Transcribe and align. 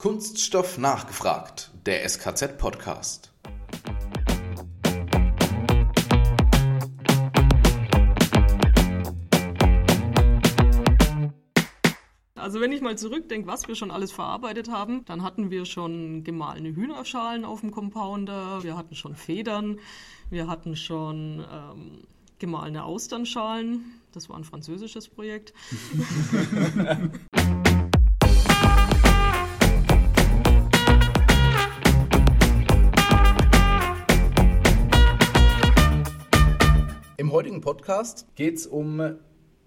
Kunststoff 0.00 0.78
nachgefragt, 0.78 1.72
der 1.84 2.08
SKZ-Podcast. 2.08 3.32
Also 12.36 12.60
wenn 12.60 12.70
ich 12.70 12.80
mal 12.80 12.96
zurückdenke, 12.96 13.48
was 13.48 13.66
wir 13.66 13.74
schon 13.74 13.90
alles 13.90 14.12
verarbeitet 14.12 14.70
haben, 14.70 15.04
dann 15.04 15.24
hatten 15.24 15.50
wir 15.50 15.64
schon 15.64 16.22
gemahlene 16.22 16.76
Hühnerschalen 16.76 17.44
auf 17.44 17.62
dem 17.62 17.72
Compounder, 17.72 18.62
wir 18.62 18.76
hatten 18.76 18.94
schon 18.94 19.16
Federn, 19.16 19.80
wir 20.30 20.46
hatten 20.46 20.76
schon 20.76 21.44
ähm, 21.52 22.04
gemahlene 22.38 22.84
Austernschalen. 22.84 24.00
Das 24.12 24.28
war 24.28 24.36
ein 24.36 24.44
französisches 24.44 25.08
Projekt. 25.08 25.52
Podcast 37.68 38.24
geht 38.34 38.56
es 38.56 38.66
um 38.66 39.18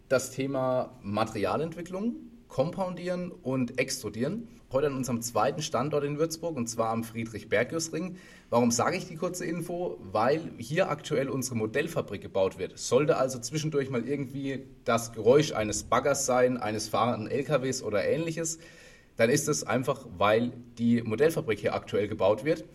das 0.10 0.32
Thema 0.32 0.98
Materialentwicklung, 1.04 2.16
Compoundieren 2.48 3.30
und 3.32 3.80
Extrudieren. 3.80 4.48
Heute 4.72 4.88
an 4.88 4.96
unserem 4.96 5.22
zweiten 5.22 5.62
Standort 5.62 6.04
in 6.04 6.18
Würzburg 6.18 6.58
und 6.58 6.66
zwar 6.66 6.90
am 6.90 7.04
Friedrich-Bergius-Ring. 7.04 8.18
Warum 8.50 8.72
sage 8.72 8.98
ich 8.98 9.06
die 9.06 9.18
kurze 9.18 9.46
Info? 9.46 10.00
Weil 10.02 10.50
hier 10.58 10.90
aktuell 10.90 11.30
unsere 11.30 11.56
Modellfabrik 11.58 12.24
gebaut 12.24 12.58
wird. 12.58 12.80
Sollte 12.80 13.18
also 13.18 13.38
zwischendurch 13.38 13.92
mal 13.92 14.04
irgendwie 14.04 14.66
das 14.84 15.14
Geräusch 15.14 15.52
eines 15.52 15.84
Baggers 15.84 16.26
sein, 16.26 16.58
eines 16.58 16.90
fahrenden 16.90 17.30
LKWs 17.30 17.84
oder 17.84 18.04
ähnliches, 18.04 18.58
dann 19.18 19.30
ist 19.30 19.48
es 19.48 19.64
einfach, 19.64 20.08
weil 20.18 20.54
die 20.80 21.04
Modellfabrik 21.04 21.60
hier 21.60 21.76
aktuell 21.76 22.08
gebaut 22.08 22.46
wird. 22.46 22.66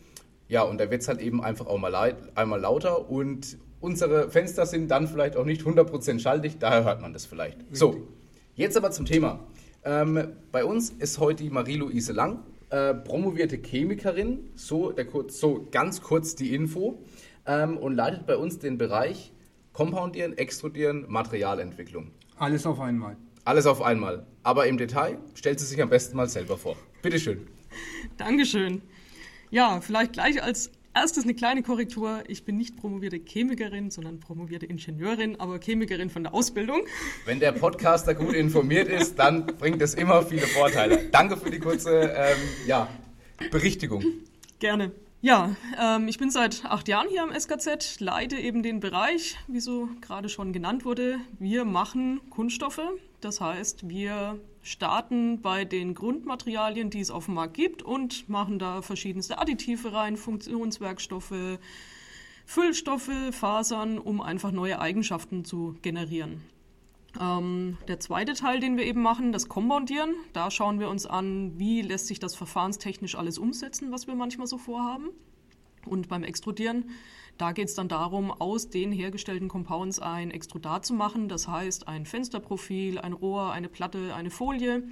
Ja, 0.46 0.62
und 0.62 0.78
da 0.78 0.88
wird 0.88 1.02
es 1.02 1.08
halt 1.08 1.20
eben 1.20 1.42
einfach 1.42 1.66
auch 1.66 1.78
mal 1.78 2.16
einmal 2.36 2.60
lauter 2.60 3.10
und 3.10 3.58
unsere 3.80 4.30
Fenster 4.30 4.66
sind 4.66 4.90
dann 4.90 5.08
vielleicht 5.08 5.36
auch 5.36 5.44
nicht 5.44 5.62
100% 5.62 6.20
schaltig, 6.20 6.58
daher 6.58 6.84
hört 6.84 7.00
man 7.00 7.12
das 7.12 7.26
vielleicht. 7.26 7.58
So, 7.72 8.08
jetzt 8.54 8.76
aber 8.76 8.90
zum 8.90 9.06
Thema. 9.06 9.40
Ähm, 9.84 10.32
bei 10.52 10.64
uns 10.64 10.90
ist 10.90 11.18
heute 11.18 11.44
die 11.44 11.50
Marie-Louise 11.50 12.12
Lang, 12.12 12.40
äh, 12.70 12.94
promovierte 12.94 13.58
Chemikerin, 13.58 14.50
so, 14.54 14.90
der, 14.90 15.06
so 15.28 15.66
ganz 15.70 16.02
kurz 16.02 16.34
die 16.34 16.54
Info, 16.54 16.98
ähm, 17.46 17.76
und 17.76 17.94
leitet 17.94 18.26
bei 18.26 18.36
uns 18.36 18.58
den 18.58 18.78
Bereich 18.78 19.32
Compoundieren, 19.72 20.36
Extrudieren, 20.38 21.04
Materialentwicklung. 21.06 22.10
Alles 22.38 22.66
auf 22.66 22.80
einmal. 22.80 23.16
Alles 23.44 23.66
auf 23.66 23.82
einmal. 23.82 24.26
Aber 24.42 24.66
im 24.66 24.78
Detail 24.78 25.18
stellt 25.34 25.60
sie 25.60 25.66
sich 25.66 25.80
am 25.80 25.88
besten 25.88 26.16
mal 26.16 26.28
selber 26.28 26.56
vor. 26.56 26.76
Bitteschön. 27.02 27.46
Dankeschön. 28.16 28.82
Ja, 29.50 29.80
vielleicht 29.80 30.14
gleich 30.14 30.42
als 30.42 30.70
Erstes 30.96 31.24
eine 31.24 31.34
kleine 31.34 31.62
Korrektur. 31.62 32.24
Ich 32.26 32.46
bin 32.46 32.56
nicht 32.56 32.78
promovierte 32.78 33.18
Chemikerin, 33.18 33.90
sondern 33.90 34.18
promovierte 34.18 34.64
Ingenieurin, 34.64 35.38
aber 35.38 35.58
Chemikerin 35.58 36.08
von 36.08 36.22
der 36.22 36.32
Ausbildung. 36.32 36.86
Wenn 37.26 37.38
der 37.38 37.52
Podcaster 37.52 38.14
gut 38.14 38.32
informiert 38.32 38.88
ist, 38.88 39.18
dann 39.18 39.44
bringt 39.44 39.82
es 39.82 39.92
immer 39.92 40.22
viele 40.22 40.46
Vorteile. 40.46 41.10
Danke 41.12 41.36
für 41.36 41.50
die 41.50 41.58
kurze 41.58 42.14
ähm, 42.16 42.38
ja, 42.66 42.88
Berichtigung. 43.50 44.02
Gerne. 44.58 44.90
Ja, 45.20 45.54
ähm, 45.78 46.08
ich 46.08 46.16
bin 46.16 46.30
seit 46.30 46.64
acht 46.64 46.88
Jahren 46.88 47.08
hier 47.10 47.22
am 47.22 47.38
SKZ, 47.38 48.00
leite 48.00 48.36
eben 48.36 48.62
den 48.62 48.80
Bereich, 48.80 49.36
wie 49.48 49.60
so 49.60 49.90
gerade 50.00 50.30
schon 50.30 50.54
genannt 50.54 50.86
wurde. 50.86 51.18
Wir 51.38 51.66
machen 51.66 52.22
Kunststoffe, 52.30 52.80
das 53.20 53.42
heißt, 53.42 53.86
wir 53.86 54.40
starten 54.66 55.40
bei 55.40 55.64
den 55.64 55.94
Grundmaterialien, 55.94 56.90
die 56.90 57.00
es 57.00 57.12
auf 57.12 57.26
dem 57.26 57.34
Markt 57.34 57.54
gibt 57.54 57.82
und 57.82 58.28
machen 58.28 58.58
da 58.58 58.82
verschiedenste 58.82 59.38
Additive 59.38 59.92
rein, 59.92 60.16
Funktionswerkstoffe, 60.16 61.58
Füllstoffe, 62.44 63.10
Fasern, 63.30 63.98
um 63.98 64.20
einfach 64.20 64.50
neue 64.50 64.80
Eigenschaften 64.80 65.44
zu 65.44 65.76
generieren. 65.82 66.42
Ähm, 67.20 67.78
der 67.86 68.00
zweite 68.00 68.34
Teil, 68.34 68.58
den 68.58 68.76
wir 68.76 68.84
eben 68.84 69.02
machen, 69.02 69.30
das 69.30 69.48
Kompoundieren. 69.48 70.14
Da 70.32 70.50
schauen 70.50 70.80
wir 70.80 70.88
uns 70.88 71.06
an, 71.06 71.58
wie 71.58 71.80
lässt 71.82 72.08
sich 72.08 72.18
das 72.18 72.34
verfahrenstechnisch 72.34 73.14
alles 73.14 73.38
umsetzen, 73.38 73.92
was 73.92 74.08
wir 74.08 74.16
manchmal 74.16 74.48
so 74.48 74.58
vorhaben. 74.58 75.10
Und 75.86 76.08
beim 76.08 76.24
Extrudieren 76.24 76.90
da 77.38 77.52
geht 77.52 77.68
es 77.68 77.74
dann 77.74 77.88
darum, 77.88 78.30
aus 78.30 78.70
den 78.70 78.92
hergestellten 78.92 79.48
Compounds 79.48 79.98
ein 79.98 80.30
Extrudat 80.30 80.86
zu 80.86 80.94
machen, 80.94 81.28
das 81.28 81.48
heißt 81.48 81.88
ein 81.88 82.06
Fensterprofil, 82.06 82.98
ein 82.98 83.12
Rohr, 83.12 83.52
eine 83.52 83.68
Platte, 83.68 84.14
eine 84.14 84.30
Folie, 84.30 84.82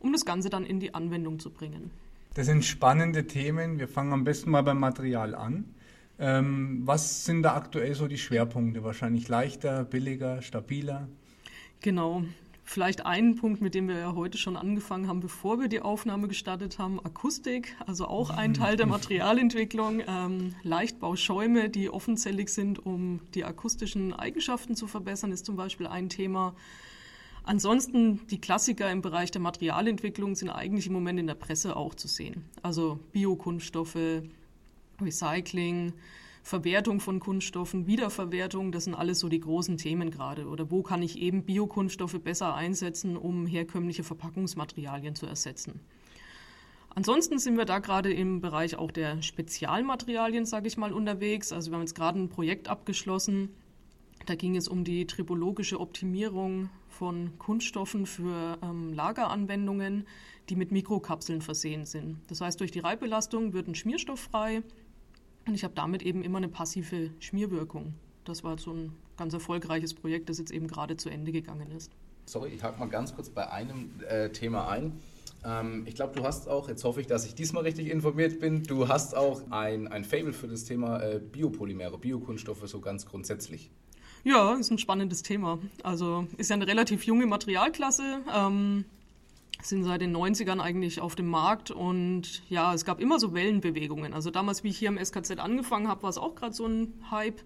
um 0.00 0.12
das 0.12 0.24
Ganze 0.24 0.50
dann 0.50 0.64
in 0.64 0.80
die 0.80 0.94
Anwendung 0.94 1.38
zu 1.38 1.50
bringen. 1.50 1.90
Das 2.34 2.46
sind 2.46 2.64
spannende 2.64 3.26
Themen. 3.26 3.78
Wir 3.78 3.88
fangen 3.88 4.12
am 4.12 4.24
besten 4.24 4.50
mal 4.50 4.62
beim 4.62 4.80
Material 4.80 5.34
an. 5.34 5.64
Ähm, 6.18 6.82
was 6.84 7.24
sind 7.24 7.42
da 7.42 7.54
aktuell 7.56 7.94
so 7.94 8.06
die 8.06 8.18
Schwerpunkte? 8.18 8.84
Wahrscheinlich 8.84 9.28
leichter, 9.28 9.84
billiger, 9.84 10.42
stabiler? 10.42 11.08
Genau. 11.80 12.24
Vielleicht 12.66 13.04
einen 13.04 13.36
Punkt, 13.36 13.60
mit 13.60 13.74
dem 13.74 13.88
wir 13.88 13.98
ja 13.98 14.14
heute 14.14 14.38
schon 14.38 14.56
angefangen 14.56 15.06
haben, 15.06 15.20
bevor 15.20 15.60
wir 15.60 15.68
die 15.68 15.80
Aufnahme 15.80 16.28
gestartet 16.28 16.78
haben, 16.78 16.98
Akustik, 16.98 17.76
also 17.86 18.06
auch 18.06 18.30
ein 18.30 18.54
Teil 18.54 18.76
der 18.76 18.86
Materialentwicklung, 18.86 20.02
ähm, 20.08 20.54
Leichtbauschäume, 20.62 21.68
die 21.68 21.90
offenzellig 21.90 22.48
sind, 22.48 22.84
um 22.84 23.20
die 23.34 23.44
akustischen 23.44 24.14
Eigenschaften 24.14 24.76
zu 24.76 24.86
verbessern, 24.86 25.30
ist 25.30 25.44
zum 25.44 25.56
Beispiel 25.56 25.86
ein 25.86 26.08
Thema. 26.08 26.56
Ansonsten 27.44 28.26
die 28.28 28.40
Klassiker 28.40 28.90
im 28.90 29.02
Bereich 29.02 29.30
der 29.30 29.42
Materialentwicklung 29.42 30.34
sind 30.34 30.48
eigentlich 30.48 30.86
im 30.86 30.94
Moment 30.94 31.20
in 31.20 31.26
der 31.26 31.34
Presse 31.34 31.76
auch 31.76 31.94
zu 31.94 32.08
sehen. 32.08 32.46
Also 32.62 32.98
Biokunststoffe, 33.12 34.22
Recycling, 35.02 35.92
Verwertung 36.44 37.00
von 37.00 37.20
Kunststoffen, 37.20 37.86
Wiederverwertung, 37.86 38.70
das 38.70 38.84
sind 38.84 38.94
alles 38.94 39.18
so 39.18 39.30
die 39.30 39.40
großen 39.40 39.78
Themen 39.78 40.10
gerade. 40.10 40.46
Oder 40.46 40.70
wo 40.70 40.82
kann 40.82 41.02
ich 41.02 41.18
eben 41.18 41.44
Biokunststoffe 41.44 42.20
besser 42.22 42.54
einsetzen, 42.54 43.16
um 43.16 43.46
herkömmliche 43.46 44.04
Verpackungsmaterialien 44.04 45.14
zu 45.14 45.24
ersetzen. 45.24 45.80
Ansonsten 46.90 47.38
sind 47.38 47.56
wir 47.56 47.64
da 47.64 47.78
gerade 47.78 48.12
im 48.12 48.42
Bereich 48.42 48.76
auch 48.76 48.90
der 48.90 49.22
Spezialmaterialien, 49.22 50.44
sage 50.44 50.68
ich 50.68 50.76
mal, 50.76 50.92
unterwegs. 50.92 51.50
Also 51.50 51.70
wir 51.70 51.76
haben 51.76 51.82
jetzt 51.82 51.94
gerade 51.94 52.20
ein 52.20 52.28
Projekt 52.28 52.68
abgeschlossen. 52.68 53.48
Da 54.26 54.34
ging 54.34 54.54
es 54.54 54.68
um 54.68 54.84
die 54.84 55.06
tribologische 55.06 55.80
Optimierung 55.80 56.68
von 56.90 57.38
Kunststoffen 57.38 58.04
für 58.04 58.58
ähm, 58.62 58.92
Lageranwendungen, 58.92 60.06
die 60.50 60.56
mit 60.56 60.72
Mikrokapseln 60.72 61.40
versehen 61.40 61.86
sind. 61.86 62.18
Das 62.28 62.42
heißt, 62.42 62.60
durch 62.60 62.70
die 62.70 62.80
Reibbelastung 62.80 63.54
wird 63.54 63.66
ein 63.66 63.74
Schmierstoff 63.74 64.20
frei, 64.20 64.62
und 65.46 65.54
ich 65.54 65.64
habe 65.64 65.74
damit 65.74 66.02
eben 66.02 66.22
immer 66.22 66.38
eine 66.38 66.48
passive 66.48 67.10
Schmierwirkung. 67.20 67.94
Das 68.24 68.44
war 68.44 68.58
so 68.58 68.72
ein 68.72 68.92
ganz 69.16 69.34
erfolgreiches 69.34 69.94
Projekt, 69.94 70.28
das 70.28 70.38
jetzt 70.38 70.50
eben 70.50 70.66
gerade 70.66 70.96
zu 70.96 71.08
Ende 71.10 71.32
gegangen 71.32 71.70
ist. 71.70 71.92
Sorry, 72.26 72.50
ich 72.50 72.62
hake 72.62 72.78
mal 72.78 72.88
ganz 72.88 73.14
kurz 73.14 73.28
bei 73.28 73.50
einem 73.50 73.90
äh, 74.08 74.30
Thema 74.30 74.68
ein. 74.68 74.98
Ähm, 75.44 75.84
ich 75.86 75.94
glaube, 75.94 76.14
du 76.14 76.24
hast 76.24 76.48
auch, 76.48 76.68
jetzt 76.68 76.84
hoffe 76.84 77.00
ich, 77.00 77.06
dass 77.06 77.26
ich 77.26 77.34
diesmal 77.34 77.64
richtig 77.64 77.90
informiert 77.90 78.40
bin, 78.40 78.62
du 78.62 78.88
hast 78.88 79.14
auch 79.14 79.42
ein, 79.50 79.88
ein 79.88 80.04
Fable 80.04 80.32
für 80.32 80.48
das 80.48 80.64
Thema 80.64 81.00
äh, 81.02 81.20
Biopolymere, 81.20 81.98
Biokunststoffe 81.98 82.66
so 82.66 82.80
ganz 82.80 83.06
grundsätzlich. 83.06 83.70
Ja, 84.24 84.54
ist 84.54 84.70
ein 84.70 84.78
spannendes 84.78 85.22
Thema. 85.22 85.58
Also 85.82 86.26
ist 86.38 86.48
ja 86.48 86.54
eine 86.54 86.66
relativ 86.66 87.04
junge 87.04 87.26
Materialklasse. 87.26 88.20
Ähm, 88.34 88.86
sind 89.66 89.84
seit 89.84 90.00
den 90.00 90.14
90ern 90.14 90.60
eigentlich 90.60 91.00
auf 91.00 91.14
dem 91.14 91.28
Markt 91.28 91.70
und 91.70 92.42
ja, 92.50 92.74
es 92.74 92.84
gab 92.84 93.00
immer 93.00 93.18
so 93.18 93.32
Wellenbewegungen. 93.34 94.12
Also 94.12 94.30
damals, 94.30 94.64
wie 94.64 94.68
ich 94.68 94.78
hier 94.78 94.88
im 94.88 95.02
SKZ 95.02 95.38
angefangen 95.38 95.88
habe, 95.88 96.02
war 96.02 96.10
es 96.10 96.18
auch 96.18 96.34
gerade 96.34 96.54
so 96.54 96.66
ein 96.66 96.94
Hype, 97.10 97.40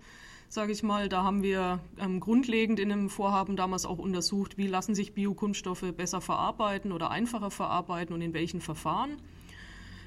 sage 0.48 0.72
ich 0.72 0.82
mal. 0.82 1.08
Da 1.08 1.22
haben 1.22 1.42
wir 1.42 1.80
ähm, 1.98 2.20
grundlegend 2.20 2.80
in 2.80 2.90
einem 2.90 3.08
Vorhaben 3.08 3.56
damals 3.56 3.86
auch 3.86 3.98
untersucht, 3.98 4.58
wie 4.58 4.66
lassen 4.66 4.94
sich 4.94 5.14
Biokunststoffe 5.14 5.92
besser 5.96 6.20
verarbeiten 6.20 6.92
oder 6.92 7.10
einfacher 7.10 7.50
verarbeiten 7.50 8.14
und 8.14 8.20
in 8.20 8.34
welchen 8.34 8.60
Verfahren. 8.60 9.16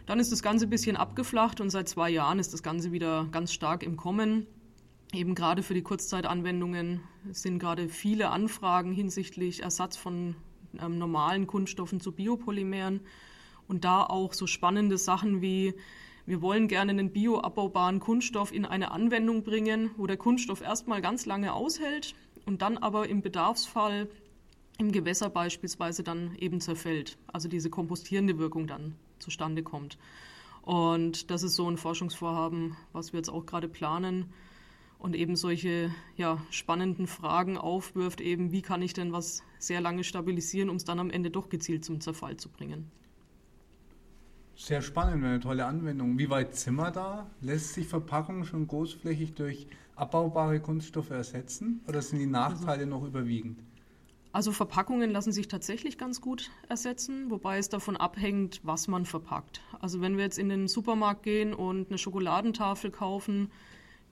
Dann 0.05 0.19
ist 0.19 0.31
das 0.31 0.43
Ganze 0.43 0.65
ein 0.65 0.69
bisschen 0.69 0.97
abgeflacht 0.97 1.61
und 1.61 1.69
seit 1.69 1.87
zwei 1.87 2.09
Jahren 2.09 2.39
ist 2.39 2.53
das 2.53 2.63
Ganze 2.63 2.91
wieder 2.91 3.27
ganz 3.31 3.53
stark 3.53 3.83
im 3.83 3.95
Kommen. 3.97 4.47
Eben 5.13 5.35
gerade 5.35 5.61
für 5.61 5.73
die 5.73 5.81
Kurzzeitanwendungen 5.81 7.01
sind 7.31 7.59
gerade 7.59 7.89
viele 7.89 8.29
Anfragen 8.29 8.91
hinsichtlich 8.91 9.61
Ersatz 9.61 9.97
von 9.97 10.35
ähm, 10.79 10.97
normalen 10.97 11.47
Kunststoffen 11.47 11.99
zu 11.99 12.11
Biopolymeren. 12.11 13.01
Und 13.67 13.85
da 13.85 14.03
auch 14.03 14.33
so 14.33 14.47
spannende 14.47 14.97
Sachen 14.97 15.41
wie, 15.41 15.73
wir 16.25 16.41
wollen 16.41 16.67
gerne 16.67 16.91
einen 16.91 17.11
bioabbaubaren 17.11 17.99
Kunststoff 17.99 18.53
in 18.53 18.65
eine 18.65 18.91
Anwendung 18.91 19.43
bringen, 19.43 19.91
wo 19.97 20.07
der 20.07 20.17
Kunststoff 20.17 20.61
erstmal 20.61 21.01
ganz 21.01 21.25
lange 21.25 21.53
aushält 21.53 22.15
und 22.45 22.61
dann 22.61 22.77
aber 22.77 23.07
im 23.07 23.21
Bedarfsfall 23.21 24.09
im 24.77 24.91
Gewässer 24.91 25.29
beispielsweise 25.29 26.03
dann 26.03 26.35
eben 26.35 26.59
zerfällt. 26.59 27.17
Also 27.27 27.47
diese 27.47 27.69
kompostierende 27.69 28.37
Wirkung 28.37 28.67
dann 28.67 28.95
zustande 29.19 29.63
kommt. 29.63 29.97
Und 30.63 31.31
das 31.31 31.43
ist 31.43 31.55
so 31.55 31.69
ein 31.69 31.77
Forschungsvorhaben, 31.77 32.75
was 32.91 33.13
wir 33.13 33.19
jetzt 33.19 33.29
auch 33.29 33.45
gerade 33.45 33.67
planen 33.67 34.31
und 35.01 35.15
eben 35.15 35.35
solche 35.35 35.89
ja, 36.15 36.37
spannenden 36.51 37.07
Fragen 37.07 37.57
aufwirft, 37.57 38.21
eben 38.21 38.51
wie 38.51 38.61
kann 38.61 38.83
ich 38.83 38.93
denn 38.93 39.11
was 39.11 39.41
sehr 39.57 39.81
lange 39.81 40.03
stabilisieren, 40.03 40.69
um 40.69 40.75
es 40.75 40.85
dann 40.85 40.99
am 40.99 41.09
Ende 41.09 41.31
doch 41.31 41.49
gezielt 41.49 41.83
zum 41.83 41.99
Zerfall 41.99 42.37
zu 42.37 42.49
bringen. 42.49 42.91
Sehr 44.55 44.83
spannend, 44.83 45.25
eine 45.25 45.39
tolle 45.39 45.65
Anwendung. 45.65 46.19
Wie 46.19 46.29
weit 46.29 46.55
sind 46.55 46.75
wir 46.75 46.91
da? 46.91 47.27
Lässt 47.41 47.73
sich 47.73 47.87
Verpackung 47.87 48.45
schon 48.45 48.67
großflächig 48.67 49.33
durch 49.33 49.65
abbaubare 49.95 50.59
Kunststoffe 50.59 51.09
ersetzen 51.09 51.81
oder 51.87 52.03
sind 52.03 52.19
die 52.19 52.27
Nachteile 52.27 52.85
noch 52.85 53.03
überwiegend? 53.03 53.59
Also 54.33 54.51
Verpackungen 54.51 55.09
lassen 55.09 55.31
sich 55.31 55.47
tatsächlich 55.47 55.97
ganz 55.97 56.21
gut 56.21 56.51
ersetzen, 56.69 57.31
wobei 57.31 57.57
es 57.57 57.69
davon 57.69 57.97
abhängt, 57.97 58.61
was 58.63 58.87
man 58.87 59.05
verpackt. 59.05 59.61
Also 59.79 59.99
wenn 59.99 60.15
wir 60.15 60.23
jetzt 60.23 60.37
in 60.37 60.47
den 60.47 60.67
Supermarkt 60.67 61.23
gehen 61.23 61.55
und 61.55 61.89
eine 61.89 61.97
Schokoladentafel 61.97 62.91
kaufen, 62.91 63.51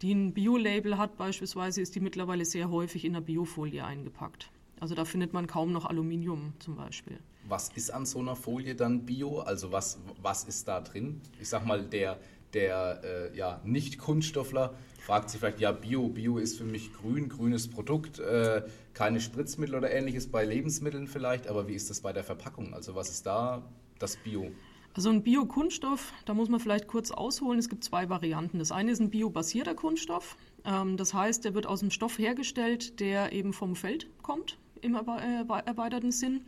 die 0.02 0.14
ein 0.14 0.34
Bio-Label 0.34 0.98
hat 0.98 1.18
beispielsweise, 1.18 1.82
ist 1.82 1.96
die 1.96 2.00
mittlerweile 2.00 2.46
sehr 2.46 2.70
häufig 2.70 3.06
in 3.06 3.14
der 3.14 3.22
Biofolie 3.22 3.84
eingepackt. 3.84 4.50
Also 4.80 4.96
da 4.96 5.04
findet 5.04 5.34
man 5.34 5.46
kaum 5.48 5.74
noch 5.74 5.86
Aluminium 5.86 6.54
zum 6.60 6.76
Beispiel. 6.76 7.20
Was 7.48 7.70
ist 7.76 7.92
an 7.92 8.06
so 8.06 8.20
einer 8.20 8.36
Folie 8.36 8.76
dann 8.76 9.06
Bio? 9.06 9.40
Also 9.40 9.72
was, 9.72 10.00
was 10.22 10.46
ist 10.46 10.68
da 10.68 10.80
drin? 10.80 11.22
Ich 11.40 11.50
sag 11.50 11.66
mal, 11.66 11.84
der, 11.84 12.20
der 12.54 13.02
äh, 13.04 13.38
ja, 13.38 13.60
Nicht-Kunststoffler 13.66 14.74
fragt 15.00 15.30
sich 15.30 15.40
vielleicht, 15.40 15.60
ja, 15.60 15.72
Bio, 15.72 16.08
Bio 16.08 16.38
ist 16.38 16.58
für 16.58 16.64
mich 16.64 16.94
grün, 16.94 17.28
grünes 17.28 17.68
Produkt, 17.68 18.20
äh, 18.20 18.64
keine 18.94 19.20
Spritzmittel 19.20 19.76
oder 19.76 19.92
ähnliches 19.92 20.28
bei 20.28 20.46
Lebensmitteln 20.46 21.08
vielleicht, 21.08 21.48
aber 21.48 21.68
wie 21.68 21.74
ist 21.74 21.90
das 21.90 22.02
bei 22.02 22.14
der 22.14 22.24
Verpackung? 22.24 22.74
Also 22.74 22.96
was 22.96 23.10
ist 23.10 23.26
da 23.26 23.64
das 23.98 24.16
Bio? 24.18 24.52
Also 24.96 25.10
ein 25.10 25.24
Biokunststoff, 25.24 26.14
da 26.26 26.34
muss 26.34 26.50
man 26.50 26.60
vielleicht 26.60 26.88
kurz 26.88 27.12
ausholen. 27.12 27.60
Es 27.60 27.70
gibt 27.70 27.84
zwei 27.84 28.10
Varianten. 28.10 28.60
Das 28.60 28.72
eine 28.72 28.92
ist 28.92 29.00
ein 29.00 29.12
biobasierter 29.12 29.76
Kunststoff. 29.76 30.36
Ähm, 30.66 30.98
das 30.98 31.14
heißt, 31.14 31.46
der 31.46 31.54
wird 31.54 31.68
aus 31.68 31.82
einem 31.82 31.92
Stoff 31.92 32.18
hergestellt, 32.18 33.00
der 33.00 33.32
eben 33.32 33.54
vom 33.54 33.76
Feld 33.76 34.08
kommt, 34.22 34.58
im 34.82 34.96
erweiterten 34.96 36.12
Sinn. 36.12 36.42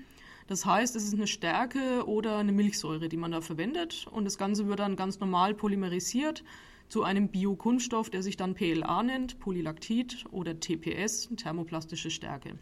Das 0.48 0.66
heißt, 0.66 0.96
es 0.96 1.06
ist 1.06 1.14
eine 1.14 1.28
Stärke 1.28 2.06
oder 2.08 2.38
eine 2.38 2.52
Milchsäure, 2.52 3.08
die 3.08 3.18
man 3.18 3.32
da 3.32 3.42
verwendet. 3.42 4.08
Und 4.12 4.26
das 4.26 4.38
Ganze 4.38 4.68
wird 4.68 4.80
dann 4.80 4.96
ganz 4.96 5.20
normal 5.20 5.54
polymerisiert 5.54 6.44
zu 6.90 7.04
einem 7.04 7.30
Biokunststoff, 7.30 8.10
der 8.10 8.22
sich 8.22 8.36
dann 8.36 8.54
PLA 8.54 9.04
nennt, 9.04 9.40
Polylactid 9.40 10.26
oder 10.32 10.60
TPS, 10.60 11.30
thermoplastische 11.38 12.12
Stärke. 12.12 12.58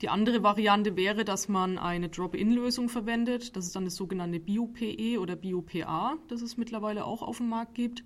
Die 0.00 0.08
andere 0.08 0.42
Variante 0.42 0.96
wäre, 0.96 1.24
dass 1.24 1.48
man 1.48 1.78
eine 1.78 2.08
Drop-in-Lösung 2.08 2.88
verwendet. 2.88 3.56
Das 3.56 3.66
ist 3.66 3.76
dann 3.76 3.84
das 3.84 3.94
sogenannte 3.94 4.40
Bio-PE 4.40 5.20
oder 5.20 5.36
Bio-PA, 5.36 6.16
das 6.28 6.42
es 6.42 6.56
mittlerweile 6.56 7.04
auch 7.04 7.22
auf 7.22 7.38
dem 7.38 7.48
Markt 7.48 7.74
gibt. 7.74 8.02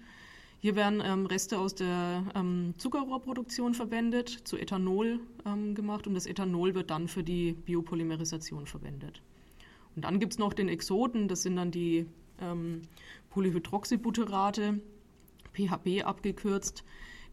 Hier 0.60 0.74
werden 0.74 1.00
ähm, 1.04 1.26
Reste 1.26 1.58
aus 1.58 1.76
der 1.76 2.24
ähm, 2.34 2.74
Zuckerrohrproduktion 2.78 3.74
verwendet, 3.74 4.28
zu 4.28 4.56
Ethanol 4.56 5.20
ähm, 5.46 5.74
gemacht 5.76 6.08
und 6.08 6.14
das 6.14 6.26
Ethanol 6.26 6.74
wird 6.74 6.90
dann 6.90 7.06
für 7.06 7.22
die 7.22 7.52
Biopolymerisation 7.52 8.66
verwendet. 8.66 9.22
Und 9.94 10.04
dann 10.04 10.18
gibt 10.18 10.32
es 10.32 10.38
noch 10.38 10.52
den 10.52 10.68
Exoten, 10.68 11.28
das 11.28 11.42
sind 11.42 11.56
dann 11.56 11.70
die 11.70 12.06
ähm, 12.40 12.82
Polyhydroxybutyrate, 13.30 14.80
PHB 15.52 16.04
abgekürzt. 16.04 16.84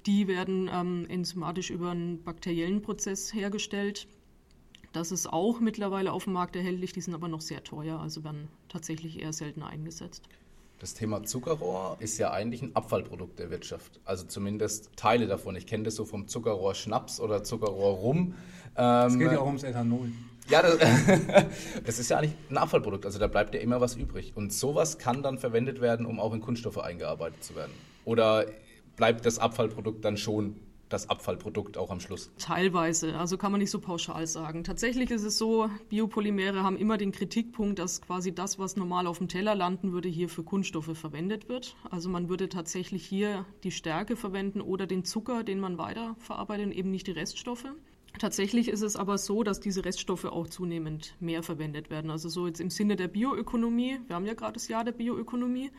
Die 0.06 0.28
werden 0.28 0.70
ähm, 0.72 1.06
enzymatisch 1.10 1.72
über 1.72 1.92
einen 1.92 2.22
bakteriellen 2.24 2.84
Prozess 2.84 3.34
hergestellt. 3.34 4.08
Das 4.96 5.12
ist 5.12 5.28
auch 5.28 5.60
mittlerweile 5.60 6.14
auf 6.14 6.24
dem 6.24 6.32
Markt 6.32 6.56
erhältlich, 6.56 6.94
die 6.94 7.02
sind 7.02 7.14
aber 7.14 7.28
noch 7.28 7.42
sehr 7.42 7.62
teuer, 7.66 8.00
also 8.00 8.24
werden 8.24 8.48
tatsächlich 8.70 9.22
eher 9.22 9.34
seltener 9.34 9.68
eingesetzt. 9.68 10.24
Das 10.80 10.94
Thema 10.94 11.24
Zuckerrohr 11.24 11.98
ist 12.00 12.18
ja 12.18 12.32
eigentlich 12.32 12.62
ein 12.62 12.74
Abfallprodukt 12.78 13.38
der 13.38 13.50
Wirtschaft. 13.50 14.00
Also 14.06 14.26
zumindest 14.26 14.92
Teile 14.96 15.28
davon. 15.28 15.58
Ich 15.58 15.68
kenne 15.68 15.84
das 15.84 15.96
so 15.96 16.06
vom 16.06 16.30
Zuckerrohr 16.30 16.76
Schnaps 16.76 17.20
oder 17.20 17.44
Zuckerrohr 17.44 17.96
Rum. 17.96 18.36
Ähm, 18.78 19.08
es 19.08 19.20
geht 19.20 19.34
ja 19.34 19.40
auch 19.40 19.48
ums 19.48 19.64
Ethanol. 19.64 20.12
Ja, 20.48 20.62
das, 20.62 20.78
das, 21.86 22.00
ist 22.00 22.10
ja 22.10 22.20
eigentlich 22.20 22.36
ein 22.50 22.58
Abfallprodukt. 22.58 23.06
Also 23.06 23.20
da 23.20 23.28
bleibt 23.28 23.54
ja 23.54 23.60
immer 23.60 23.82
was 23.82 23.96
übrig. 23.96 24.32
Und 24.36 24.54
sowas 24.54 24.98
kann 24.98 25.24
dann 25.24 25.40
verwendet 25.40 25.82
werden, 25.82 26.06
um 26.06 26.22
auch 26.22 26.34
in 26.34 26.40
Kunststoffe 26.40 26.78
eingearbeitet 26.78 27.44
zu 27.44 27.56
werden. 27.56 27.74
Oder 28.06 28.46
bleibt 28.96 29.26
das 29.26 29.40
Abfallprodukt 29.40 30.06
dann 30.06 30.16
schon 30.16 30.56
das 30.90 31.10
Abfallprodukt 31.10 31.78
auch 31.78 31.90
am 31.90 32.00
Schluss? 32.00 32.32
Teilweise, 32.38 33.18
also 33.18 33.38
kann 33.38 33.52
man 33.52 33.60
nicht 33.60 33.72
so 33.72 33.80
pauschal 33.80 34.28
sagen. 34.28 34.64
Tatsächlich 34.64 35.12
ist 35.12 35.24
es 35.24 35.38
so, 35.38 35.70
Biopolymere 35.90 36.64
haben 36.64 36.78
immer 36.78 36.98
den 36.98 37.12
Kritikpunkt, 37.12 37.80
dass 37.80 38.02
quasi 38.02 38.34
das, 38.34 38.60
was 38.60 38.76
normal 38.76 39.08
auf 39.08 39.18
dem 39.18 39.28
Teller 39.28 39.56
landen 39.56 39.94
würde, 39.94 40.10
hier 40.10 40.30
für 40.30 40.44
Kunststoffe 40.44 40.98
verwendet 40.98 41.50
wird. 41.50 41.76
Also 41.90 42.10
man 42.10 42.30
würde 42.30 42.50
tatsächlich 42.50 43.06
hier 43.06 43.46
die 43.64 43.72
Stärke 43.72 44.16
verwenden 44.16 44.62
oder 44.62 44.88
den 44.88 45.04
Zucker, 45.04 45.44
den 45.44 45.60
man 45.60 45.78
weiterverarbeitet 45.78 46.74
eben 46.74 46.92
nicht 46.92 47.08
die 47.08 47.12
Reststoffe. 47.12 47.66
Tatsächlich 48.20 48.70
ist 48.70 48.82
es 48.82 48.96
aber 48.96 49.18
so, 49.18 49.44
dass 49.44 49.60
diese 49.60 49.84
Reststoffe 49.84 50.26
auch 50.26 50.48
zunehmend 50.48 51.16
mehr 51.20 51.44
verwendet 51.44 51.90
werden. 51.90 52.10
Also 52.12 52.30
so 52.30 52.48
jetzt 52.48 52.62
im 52.62 52.70
Sinne 52.70 52.96
der 52.96 53.10
Bioökonomie, 53.10 54.00
wir 54.08 54.16
haben 54.16 54.26
ja 54.26 54.36
gerade 54.36 54.54
das 54.54 54.68
Jahr 54.68 54.84
der 54.84 54.94
Bioökonomie, 54.94 55.72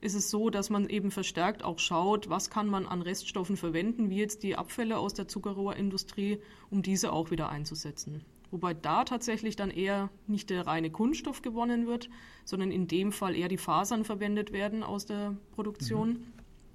ist 0.00 0.14
es 0.14 0.30
so, 0.30 0.50
dass 0.50 0.70
man 0.70 0.88
eben 0.88 1.10
verstärkt 1.10 1.64
auch 1.64 1.78
schaut, 1.78 2.28
was 2.28 2.50
kann 2.50 2.68
man 2.68 2.86
an 2.86 3.02
Reststoffen 3.02 3.56
verwenden, 3.56 4.10
wie 4.10 4.18
jetzt 4.18 4.42
die 4.42 4.56
Abfälle 4.56 4.98
aus 4.98 5.14
der 5.14 5.28
Zuckerrohrindustrie, 5.28 6.38
um 6.70 6.82
diese 6.82 7.12
auch 7.12 7.30
wieder 7.30 7.48
einzusetzen. 7.48 8.24
Wobei 8.50 8.74
da 8.74 9.04
tatsächlich 9.04 9.56
dann 9.56 9.70
eher 9.70 10.08
nicht 10.26 10.50
der 10.50 10.66
reine 10.66 10.90
Kunststoff 10.90 11.42
gewonnen 11.42 11.86
wird, 11.86 12.08
sondern 12.44 12.70
in 12.70 12.86
dem 12.86 13.12
Fall 13.12 13.34
eher 13.34 13.48
die 13.48 13.58
Fasern 13.58 14.04
verwendet 14.04 14.52
werden 14.52 14.82
aus 14.82 15.04
der 15.04 15.36
Produktion 15.52 16.08
mhm. 16.10 16.24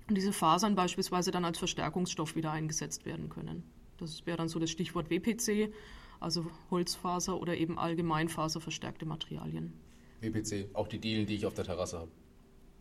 und 0.10 0.16
diese 0.18 0.34
Fasern 0.34 0.75
beispielsweise 0.75 1.31
dann 1.31 1.46
als 1.46 1.58
Verstärkungsstoff 1.58 2.36
wieder 2.36 2.52
eingesetzt 2.52 3.06
werden 3.06 3.30
können. 3.30 3.64
Das 3.98 4.25
wäre 4.25 4.38
dann 4.38 4.50
so 4.50 4.60
das 4.60 4.70
Stichwort 4.70 5.10
WPC, 5.10 5.74
also 6.20 6.46
Holzfaser 6.70 7.40
oder 7.40 7.58
eben 7.58 7.80
allgemeinfaserverstärkte 7.80 9.06
Materialien. 9.06 9.74
WPC, 10.22 10.70
auch 10.74 10.88
die 10.88 11.00
Dielen, 11.00 11.25
die 11.25 11.36
ich 11.36 11.46
auf 11.46 11.54
der 11.54 11.66
Terrasse 11.66 12.00
habe. 12.00 12.12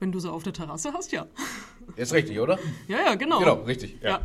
Wenn 0.03 0.11
du 0.11 0.19
sie 0.19 0.33
auf 0.33 0.43
der 0.43 0.53
Terrasse 0.53 0.93
hast, 0.93 1.13
ja. 1.13 1.29
Ist 1.97 2.13
richtig, 2.13 2.41
oder? 2.41 2.59
Ja, 2.89 2.99
ja, 3.07 3.15
genau. 3.15 3.39
Genau, 3.39 3.55
richtig. 3.63 3.99
Ja. 4.03 4.21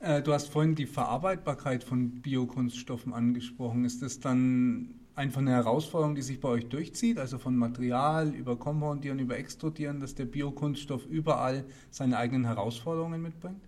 ja. 0.00 0.18
Äh, 0.18 0.22
du 0.22 0.32
hast 0.32 0.48
vorhin 0.48 0.76
die 0.76 0.86
Verarbeitbarkeit 0.86 1.82
von 1.82 2.22
Biokunststoffen 2.22 3.12
angesprochen. 3.12 3.84
Ist 3.84 4.00
das 4.00 4.20
dann 4.20 4.94
einfach 5.16 5.40
eine 5.40 5.50
Herausforderung, 5.50 6.14
die 6.14 6.22
sich 6.22 6.38
bei 6.38 6.48
euch 6.48 6.68
durchzieht, 6.68 7.18
also 7.18 7.38
von 7.38 7.56
Material 7.56 8.32
über 8.32 8.54
Kompoundieren, 8.54 9.18
über 9.18 9.36
Extrudieren, 9.36 9.98
dass 9.98 10.14
der 10.14 10.26
Biokunststoff 10.26 11.04
überall 11.06 11.64
seine 11.90 12.16
eigenen 12.16 12.44
Herausforderungen 12.44 13.20
mitbringt? 13.20 13.60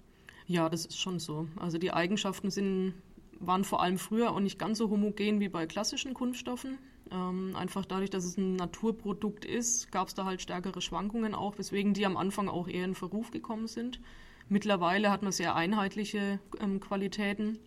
Ja, 0.47 0.69
das 0.69 0.87
ist 0.87 1.01
schon 1.01 1.19
so. 1.19 1.49
Also 1.57 1.79
die 1.79 1.93
Eigenschaften 1.93 2.53
sind, 2.53 2.95
waren 3.41 3.65
vor 3.65 3.83
allem 3.83 3.99
früher 3.99 4.31
auch 4.31 4.39
nicht 4.39 4.61
ganz 4.61 4.79
so 4.79 4.89
homogen 4.89 5.41
wie 5.41 5.49
bei 5.49 5.67
klassischen 5.67 6.15
Kunststoffen. 6.15 6.79
Ähm, 7.13 7.57
einfach 7.57 7.85
dadurch, 7.85 8.11
dass 8.11 8.25
es 8.25 8.37
ein 8.37 8.57
Naturprodukt 8.57 9.45
ist, 9.45 9.91
gab 9.91 10.09
es 10.09 10.15
da 10.15 10.25
halt 10.25 10.41
stärkere 10.41 10.81
Schwankungen 10.81 11.35
auch, 11.35 11.59
weswegen 11.59 11.95
die 11.95 12.07
am 12.07 12.17
Anfang 12.17 12.49
auch 12.49 12.69
eher 12.69 12.85
in 12.85 12.95
Verruf 12.95 13.31
gekommen 13.31 13.67
sind. 13.67 14.01
Mittlerweile 14.49 15.11
hat 15.11 15.23
man 15.23 15.33
sehr 15.33 15.55
einheitliche 15.55 16.41
ähm, 16.61 16.81
Qualitäten. 16.81 17.59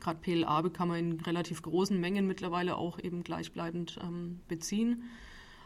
Gerade 0.00 0.18
PLA 0.20 0.68
kann 0.70 0.88
man 0.88 0.98
in 0.98 1.20
relativ 1.20 1.62
großen 1.62 2.00
Mengen 2.00 2.26
mittlerweile 2.26 2.76
auch 2.76 2.98
eben 2.98 3.22
gleichbleibend 3.22 3.98
ähm, 4.02 4.40
beziehen. 4.48 5.04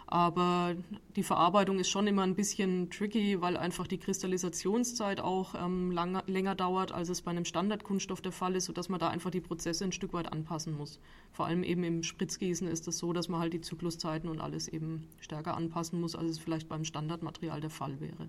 Aber 0.09 0.77
die 1.17 1.25
Verarbeitung 1.25 1.81
ist 1.81 1.91
schon 1.91 2.07
immer 2.07 2.23
ein 2.23 2.37
bisschen 2.37 2.91
tricky, 2.91 3.41
weil 3.41 3.57
einfach 3.57 3.89
die 3.89 3.99
Kristallisationszeit 3.99 5.21
auch 5.21 5.55
ähm, 5.57 5.91
lang, 5.91 6.23
länger 6.29 6.55
dauert, 6.55 6.93
als 6.93 7.09
es 7.09 7.23
bei 7.23 7.33
einem 7.33 7.45
Standardkunststoff 7.45 8.21
der 8.21 8.31
Fall 8.31 8.55
ist, 8.55 8.67
sodass 8.67 8.89
man 8.89 9.01
da 9.01 9.09
einfach 9.09 9.31
die 9.31 9.41
Prozesse 9.41 9.85
ein 9.85 9.93
Stück 9.93 10.13
weit 10.13 10.33
anpassen 10.33 10.77
muss. 10.77 11.01
Vor 11.33 11.47
allem 11.47 11.65
eben 11.65 11.83
im 11.83 12.05
Spritzgießen 12.05 12.69
ist 12.69 12.81
es 12.81 12.87
das 12.87 12.99
so, 12.99 13.13
dass 13.13 13.29
man 13.29 13.41
halt 13.41 13.53
die 13.53 13.61
Zykluszeiten 13.61 14.31
und 14.31 14.41
alles 14.41 14.69
eben 14.69 15.09
stärker 15.19 15.57
anpassen 15.57 16.01
muss, 16.01 16.15
als 16.15 16.31
es 16.31 16.39
vielleicht 16.39 16.69
beim 16.69 16.85
Standardmaterial 16.85 17.61
der 17.61 17.71
Fall 17.71 17.99
wäre. 17.99 18.29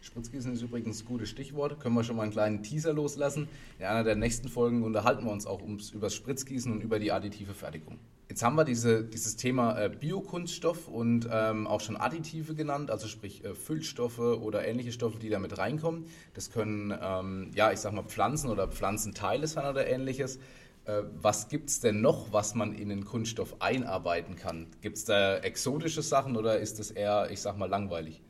Spritzgießen 0.00 0.52
ist 0.52 0.62
übrigens 0.62 1.02
ein 1.02 1.06
gutes 1.06 1.28
Stichwort. 1.28 1.80
Können 1.80 1.94
wir 1.94 2.04
schon 2.04 2.16
mal 2.16 2.22
einen 2.22 2.32
kleinen 2.32 2.62
Teaser 2.62 2.92
loslassen. 2.92 3.48
In 3.78 3.84
einer 3.84 4.04
der 4.04 4.16
nächsten 4.16 4.48
Folgen 4.48 4.82
unterhalten 4.82 5.24
wir 5.24 5.32
uns 5.32 5.46
auch 5.46 5.62
ums, 5.62 5.90
über 5.90 6.06
das 6.06 6.14
Spritzgießen 6.14 6.72
und 6.72 6.82
über 6.82 6.98
die 6.98 7.12
additive 7.12 7.54
Fertigung. 7.54 7.98
Jetzt 8.28 8.42
haben 8.42 8.56
wir 8.56 8.64
diese, 8.64 9.04
dieses 9.04 9.36
Thema 9.36 9.78
äh, 9.78 9.88
Biokunststoff 9.88 10.86
und 10.86 11.28
ähm, 11.32 11.66
auch 11.66 11.80
schon 11.80 11.96
Additive 11.96 12.54
genannt, 12.54 12.90
also 12.90 13.08
sprich 13.08 13.42
äh, 13.42 13.54
Füllstoffe 13.54 14.18
oder 14.18 14.66
ähnliche 14.66 14.92
Stoffe, 14.92 15.18
die 15.18 15.30
damit 15.30 15.56
reinkommen. 15.56 16.04
Das 16.34 16.50
können, 16.50 16.94
ähm, 17.00 17.50
ja, 17.54 17.72
ich 17.72 17.80
sag 17.80 17.92
mal 17.94 18.02
Pflanzen 18.02 18.50
oder 18.50 18.68
Pflanzenteile 18.68 19.46
sein 19.46 19.66
oder 19.66 19.86
ähnliches. 19.86 20.38
Äh, 20.84 21.04
was 21.20 21.48
gibt 21.48 21.70
es 21.70 21.80
denn 21.80 22.02
noch, 22.02 22.32
was 22.32 22.54
man 22.54 22.74
in 22.74 22.90
den 22.90 23.06
Kunststoff 23.06 23.56
einarbeiten 23.60 24.36
kann? 24.36 24.66
Gibt 24.82 24.98
es 24.98 25.06
da 25.06 25.38
exotische 25.38 26.02
Sachen 26.02 26.36
oder 26.36 26.58
ist 26.58 26.78
das 26.78 26.90
eher, 26.90 27.30
ich 27.30 27.40
sag 27.40 27.56
mal, 27.56 27.68
langweilig? 27.68 28.22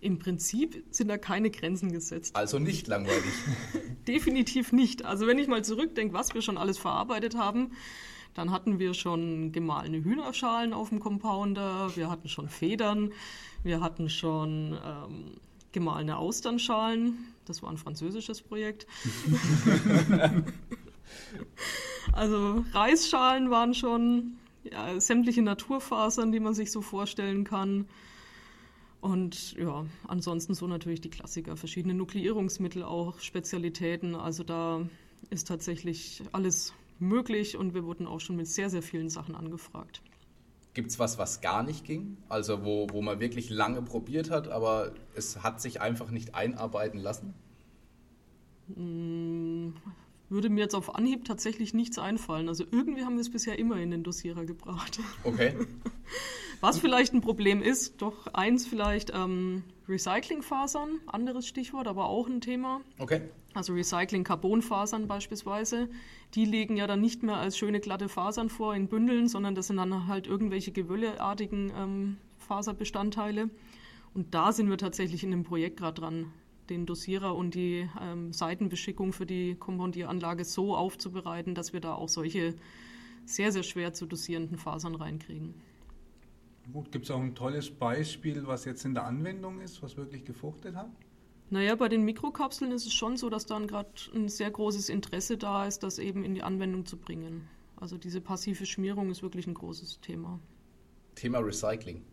Im 0.00 0.18
Prinzip 0.18 0.82
sind 0.90 1.08
da 1.08 1.18
keine 1.18 1.50
Grenzen 1.50 1.92
gesetzt. 1.92 2.34
Also 2.34 2.58
nicht 2.58 2.88
langweilig. 2.88 3.32
Definitiv 4.08 4.72
nicht. 4.72 5.04
Also 5.04 5.26
wenn 5.26 5.38
ich 5.38 5.46
mal 5.46 5.62
zurückdenke, 5.62 6.14
was 6.14 6.32
wir 6.34 6.42
schon 6.42 6.56
alles 6.56 6.78
verarbeitet 6.78 7.36
haben, 7.36 7.72
dann 8.34 8.50
hatten 8.50 8.78
wir 8.78 8.94
schon 8.94 9.52
gemahlene 9.52 10.02
Hühnerschalen 10.02 10.72
auf 10.72 10.88
dem 10.88 11.00
Compounder, 11.00 11.94
wir 11.96 12.10
hatten 12.10 12.28
schon 12.28 12.48
Federn, 12.48 13.12
wir 13.62 13.80
hatten 13.80 14.08
schon 14.08 14.78
ähm, 14.84 15.36
gemahlene 15.72 16.16
Austernschalen. 16.16 17.18
Das 17.44 17.62
war 17.62 17.70
ein 17.70 17.76
französisches 17.76 18.40
Projekt. 18.40 18.86
also 22.12 22.64
Reisschalen 22.72 23.50
waren 23.50 23.74
schon 23.74 24.36
ja, 24.62 24.98
sämtliche 25.00 25.42
Naturfasern, 25.42 26.32
die 26.32 26.40
man 26.40 26.54
sich 26.54 26.70
so 26.70 26.80
vorstellen 26.80 27.44
kann. 27.44 27.86
Und 29.00 29.54
ja, 29.54 29.86
ansonsten 30.08 30.54
so 30.54 30.66
natürlich 30.66 31.00
die 31.00 31.10
Klassiker, 31.10 31.56
verschiedene 31.56 31.94
Nukleierungsmittel 31.94 32.82
auch, 32.82 33.18
Spezialitäten. 33.20 34.14
Also 34.14 34.44
da 34.44 34.86
ist 35.30 35.48
tatsächlich 35.48 36.22
alles 36.32 36.74
möglich 36.98 37.56
und 37.56 37.74
wir 37.74 37.84
wurden 37.84 38.06
auch 38.06 38.20
schon 38.20 38.36
mit 38.36 38.46
sehr, 38.46 38.68
sehr 38.68 38.82
vielen 38.82 39.08
Sachen 39.08 39.34
angefragt. 39.34 40.02
Gibt 40.74 40.90
es 40.90 40.98
was, 40.98 41.18
was 41.18 41.40
gar 41.40 41.62
nicht 41.62 41.84
ging? 41.84 42.18
Also 42.28 42.64
wo, 42.64 42.86
wo 42.90 43.02
man 43.02 43.20
wirklich 43.20 43.50
lange 43.50 43.82
probiert 43.82 44.30
hat, 44.30 44.48
aber 44.48 44.92
es 45.14 45.42
hat 45.42 45.60
sich 45.60 45.80
einfach 45.80 46.10
nicht 46.10 46.34
einarbeiten 46.34 47.00
lassen? 47.00 47.34
Hm, 48.74 49.74
würde 50.28 50.48
mir 50.48 50.60
jetzt 50.60 50.74
auf 50.74 50.94
Anhieb 50.94 51.24
tatsächlich 51.24 51.74
nichts 51.74 51.98
einfallen. 51.98 52.48
Also 52.48 52.64
irgendwie 52.70 53.04
haben 53.04 53.14
wir 53.14 53.22
es 53.22 53.30
bisher 53.30 53.58
immer 53.58 53.78
in 53.78 53.90
den 53.90 54.04
Dossierer 54.04 54.44
gebracht. 54.44 55.00
Okay. 55.24 55.54
Was 56.60 56.78
vielleicht 56.78 57.14
ein 57.14 57.22
Problem 57.22 57.62
ist, 57.62 58.02
doch 58.02 58.26
eins 58.34 58.66
vielleicht 58.66 59.12
ähm, 59.14 59.62
Recyclingfasern, 59.88 61.00
anderes 61.06 61.46
Stichwort, 61.46 61.88
aber 61.88 62.08
auch 62.08 62.28
ein 62.28 62.40
Thema. 62.40 62.82
Okay. 62.98 63.22
Also 63.54 63.72
Recycling-Carbonfasern 63.72 65.08
beispielsweise, 65.08 65.88
die 66.34 66.44
legen 66.44 66.76
ja 66.76 66.86
dann 66.86 67.00
nicht 67.00 67.22
mehr 67.22 67.36
als 67.36 67.58
schöne 67.58 67.80
glatte 67.80 68.08
Fasern 68.08 68.48
vor 68.48 68.74
in 68.74 68.88
Bündeln, 68.88 69.26
sondern 69.26 69.54
das 69.54 69.68
sind 69.68 69.78
dann 69.78 70.06
halt 70.06 70.26
irgendwelche 70.26 70.70
gewölleartigen 70.70 71.72
ähm, 71.76 72.16
Faserbestandteile. 72.38 73.50
Und 74.14 74.34
da 74.34 74.52
sind 74.52 74.68
wir 74.68 74.78
tatsächlich 74.78 75.24
in 75.24 75.30
dem 75.30 75.44
Projekt 75.44 75.78
gerade 75.78 76.00
dran, 76.00 76.32
den 76.68 76.86
Dosierer 76.86 77.34
und 77.34 77.54
die 77.54 77.88
ähm, 78.00 78.32
Seitenbeschickung 78.32 79.12
für 79.12 79.26
die 79.26 79.56
Kompondieranlage 79.56 80.44
so 80.44 80.76
aufzubereiten, 80.76 81.54
dass 81.54 81.72
wir 81.72 81.80
da 81.80 81.94
auch 81.94 82.08
solche 82.08 82.54
sehr, 83.24 83.50
sehr 83.50 83.62
schwer 83.62 83.92
zu 83.92 84.06
dosierenden 84.06 84.58
Fasern 84.58 84.94
reinkriegen. 84.94 85.54
Gut, 86.72 86.92
gibt 86.92 87.06
es 87.06 87.10
auch 87.10 87.20
ein 87.20 87.34
tolles 87.34 87.70
Beispiel, 87.70 88.46
was 88.46 88.64
jetzt 88.64 88.84
in 88.84 88.94
der 88.94 89.04
Anwendung 89.04 89.60
ist, 89.60 89.82
was 89.82 89.96
wirklich 89.96 90.24
gefruchtet 90.24 90.76
hat? 90.76 90.90
Naja, 91.50 91.74
bei 91.74 91.88
den 91.88 92.04
Mikrokapseln 92.04 92.70
ist 92.70 92.86
es 92.86 92.92
schon 92.92 93.16
so, 93.16 93.28
dass 93.28 93.44
dann 93.44 93.66
gerade 93.66 93.90
ein 94.14 94.28
sehr 94.28 94.50
großes 94.50 94.88
Interesse 94.88 95.36
da 95.36 95.66
ist, 95.66 95.82
das 95.82 95.98
eben 95.98 96.22
in 96.22 96.34
die 96.34 96.42
Anwendung 96.42 96.86
zu 96.86 96.96
bringen. 96.96 97.48
Also 97.74 97.98
diese 97.98 98.20
passive 98.20 98.66
Schmierung 98.66 99.10
ist 99.10 99.22
wirklich 99.22 99.48
ein 99.48 99.54
großes 99.54 100.00
Thema. 100.00 100.38
Thema 101.16 101.38
Recycling. 101.38 102.04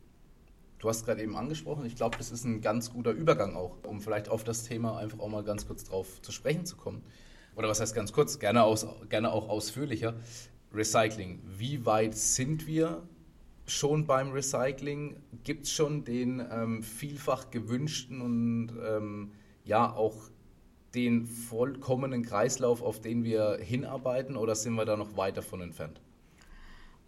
Du 0.79 0.89
hast 0.89 1.05
gerade 1.05 1.21
eben 1.21 1.35
angesprochen, 1.35 1.85
ich 1.85 1.95
glaube, 1.95 2.17
das 2.17 2.31
ist 2.31 2.45
ein 2.45 2.61
ganz 2.61 2.91
guter 2.91 3.11
Übergang 3.11 3.55
auch, 3.55 3.77
um 3.83 3.99
vielleicht 3.99 4.29
auf 4.29 4.43
das 4.43 4.63
Thema 4.63 4.97
einfach 4.97 5.19
auch 5.19 5.29
mal 5.29 5.43
ganz 5.43 5.67
kurz 5.67 5.83
drauf 5.83 6.21
zu 6.21 6.31
sprechen 6.31 6.65
zu 6.65 6.75
kommen. 6.75 7.03
Oder 7.55 7.67
was 7.67 7.79
heißt 7.79 7.95
ganz 7.95 8.13
kurz, 8.13 8.39
gerne, 8.39 8.63
aus, 8.63 8.87
gerne 9.09 9.31
auch 9.31 9.49
ausführlicher. 9.49 10.15
Recycling. 10.73 11.41
Wie 11.45 11.85
weit 11.85 12.15
sind 12.15 12.67
wir 12.67 13.01
schon 13.67 14.05
beim 14.05 14.31
Recycling? 14.31 15.17
Gibt 15.43 15.65
es 15.65 15.71
schon 15.71 16.03
den 16.03 16.43
ähm, 16.51 16.83
vielfach 16.83 17.51
gewünschten 17.51 18.21
und 18.21 18.71
ähm, 18.85 19.31
ja 19.63 19.93
auch 19.93 20.15
den 20.95 21.25
vollkommenen 21.25 22.23
Kreislauf, 22.23 22.81
auf 22.81 23.01
den 23.01 23.23
wir 23.23 23.59
hinarbeiten, 23.61 24.35
oder 24.35 24.55
sind 24.55 24.73
wir 24.75 24.85
da 24.85 24.97
noch 24.97 25.15
weit 25.17 25.37
davon 25.37 25.61
entfernt? 25.61 26.01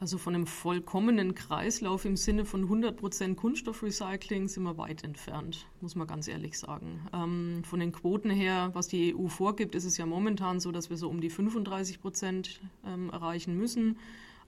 Also 0.01 0.17
von 0.17 0.33
einem 0.33 0.47
vollkommenen 0.47 1.35
Kreislauf 1.35 2.05
im 2.05 2.15
Sinne 2.15 2.45
von 2.45 2.69
100% 2.69 3.35
Kunststoffrecycling 3.35 4.47
sind 4.47 4.63
wir 4.63 4.77
weit 4.77 5.03
entfernt, 5.03 5.65
muss 5.81 5.95
man 5.95 6.07
ganz 6.07 6.29
ehrlich 6.29 6.57
sagen. 6.57 7.05
Ähm, 7.13 7.63
von 7.65 7.81
den 7.81 7.91
Quoten 7.91 8.29
her, 8.29 8.69
was 8.73 8.87
die 8.87 9.13
EU 9.13 9.27
vorgibt, 9.27 9.75
ist 9.75 9.83
es 9.83 9.97
ja 9.97 10.05
momentan 10.05 10.61
so, 10.61 10.71
dass 10.71 10.89
wir 10.89 10.95
so 10.95 11.09
um 11.09 11.19
die 11.19 11.29
35% 11.29 12.59
ähm, 12.85 13.09
erreichen 13.09 13.57
müssen. 13.57 13.97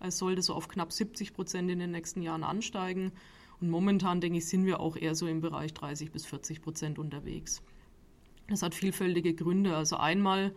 Es 0.02 0.18
sollte 0.18 0.42
so 0.42 0.54
auf 0.54 0.68
knapp 0.68 0.92
70 0.92 1.34
Prozent 1.34 1.70
in 1.70 1.80
den 1.80 1.92
nächsten 1.92 2.22
Jahren 2.22 2.44
ansteigen. 2.44 3.12
Und 3.60 3.70
momentan, 3.70 4.22
denke 4.22 4.40
ich, 4.40 4.48
sind 4.48 4.66
wir 4.66 4.80
auch 4.80 4.98
eher 4.98 5.16
so 5.16 5.28
im 5.28 5.42
Bereich 5.42 5.74
30 5.74 6.12
bis 6.12 6.26
40 6.26 6.62
Prozent 6.62 7.00
unterwegs. 7.00 7.62
Das 8.50 8.64
hat 8.64 8.76
vielfältige 8.76 9.34
Gründe. 9.34 9.76
Also 9.76 9.98
einmal 9.98 10.54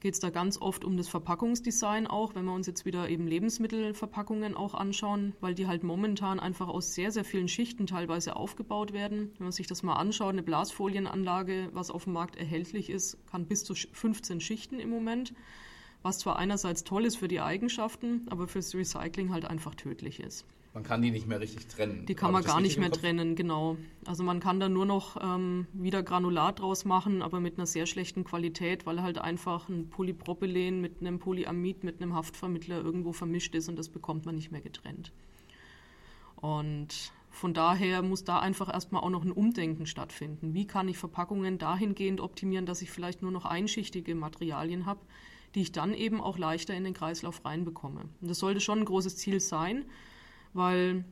geht 0.00 0.14
es 0.14 0.20
da 0.20 0.30
ganz 0.30 0.60
oft 0.60 0.84
um 0.84 0.96
das 0.96 1.08
Verpackungsdesign 1.08 2.06
auch, 2.06 2.34
wenn 2.34 2.44
wir 2.44 2.52
uns 2.52 2.66
jetzt 2.66 2.84
wieder 2.84 3.08
eben 3.08 3.26
Lebensmittelverpackungen 3.26 4.54
auch 4.54 4.74
anschauen, 4.74 5.34
weil 5.40 5.54
die 5.54 5.66
halt 5.66 5.82
momentan 5.82 6.38
einfach 6.38 6.68
aus 6.68 6.94
sehr, 6.94 7.10
sehr 7.10 7.24
vielen 7.24 7.48
Schichten 7.48 7.86
teilweise 7.86 8.36
aufgebaut 8.36 8.92
werden. 8.92 9.32
Wenn 9.38 9.46
man 9.46 9.52
sich 9.52 9.66
das 9.66 9.82
mal 9.82 9.96
anschaut, 9.96 10.32
eine 10.32 10.42
Blasfolienanlage, 10.42 11.70
was 11.72 11.90
auf 11.90 12.04
dem 12.04 12.12
Markt 12.12 12.36
erhältlich 12.36 12.90
ist, 12.90 13.18
kann 13.26 13.46
bis 13.46 13.64
zu 13.64 13.74
15 13.74 14.40
Schichten 14.40 14.78
im 14.78 14.90
Moment, 14.90 15.34
was 16.02 16.18
zwar 16.18 16.38
einerseits 16.38 16.84
toll 16.84 17.04
ist 17.04 17.16
für 17.16 17.28
die 17.28 17.40
Eigenschaften, 17.40 18.26
aber 18.30 18.48
fürs 18.48 18.74
Recycling 18.74 19.32
halt 19.32 19.44
einfach 19.44 19.74
tödlich 19.74 20.20
ist. 20.20 20.46
Man 20.74 20.82
kann 20.84 21.02
die 21.02 21.10
nicht 21.10 21.26
mehr 21.26 21.40
richtig 21.40 21.66
trennen. 21.66 22.06
Die 22.06 22.14
kann 22.14 22.30
man 22.30 22.44
gar 22.44 22.60
nicht 22.60 22.78
mehr 22.78 22.92
trennen, 22.92 23.34
genau. 23.34 23.76
Also 24.06 24.22
man 24.22 24.38
kann 24.38 24.60
da 24.60 24.68
nur 24.68 24.86
noch 24.86 25.16
ähm, 25.20 25.66
wieder 25.72 26.02
Granulat 26.02 26.60
draus 26.60 26.84
machen, 26.84 27.22
aber 27.22 27.40
mit 27.40 27.56
einer 27.56 27.66
sehr 27.66 27.86
schlechten 27.86 28.22
Qualität, 28.22 28.86
weil 28.86 29.02
halt 29.02 29.18
einfach 29.18 29.68
ein 29.68 29.88
Polypropylen 29.88 30.80
mit 30.80 31.00
einem 31.00 31.18
Polyamid, 31.18 31.84
mit 31.84 32.00
einem 32.00 32.14
Haftvermittler 32.14 32.80
irgendwo 32.80 33.12
vermischt 33.12 33.54
ist 33.54 33.68
und 33.68 33.76
das 33.76 33.88
bekommt 33.88 34.26
man 34.26 34.36
nicht 34.36 34.52
mehr 34.52 34.60
getrennt. 34.60 35.12
Und 36.36 37.12
von 37.30 37.54
daher 37.54 38.02
muss 38.02 38.24
da 38.24 38.38
einfach 38.38 38.72
erstmal 38.72 39.02
auch 39.02 39.10
noch 39.10 39.24
ein 39.24 39.32
Umdenken 39.32 39.86
stattfinden. 39.86 40.54
Wie 40.54 40.66
kann 40.66 40.88
ich 40.88 40.98
Verpackungen 40.98 41.58
dahingehend 41.58 42.20
optimieren, 42.20 42.66
dass 42.66 42.82
ich 42.82 42.90
vielleicht 42.90 43.22
nur 43.22 43.30
noch 43.30 43.46
einschichtige 43.46 44.14
Materialien 44.14 44.86
habe, 44.86 45.00
die 45.54 45.62
ich 45.62 45.72
dann 45.72 45.94
eben 45.94 46.20
auch 46.20 46.38
leichter 46.38 46.74
in 46.74 46.84
den 46.84 46.94
Kreislauf 46.94 47.44
reinbekomme. 47.44 48.02
Und 48.20 48.28
das 48.30 48.38
sollte 48.38 48.60
schon 48.60 48.80
ein 48.80 48.84
großes 48.84 49.16
Ziel 49.16 49.40
sein 49.40 49.84
weil 50.52 51.04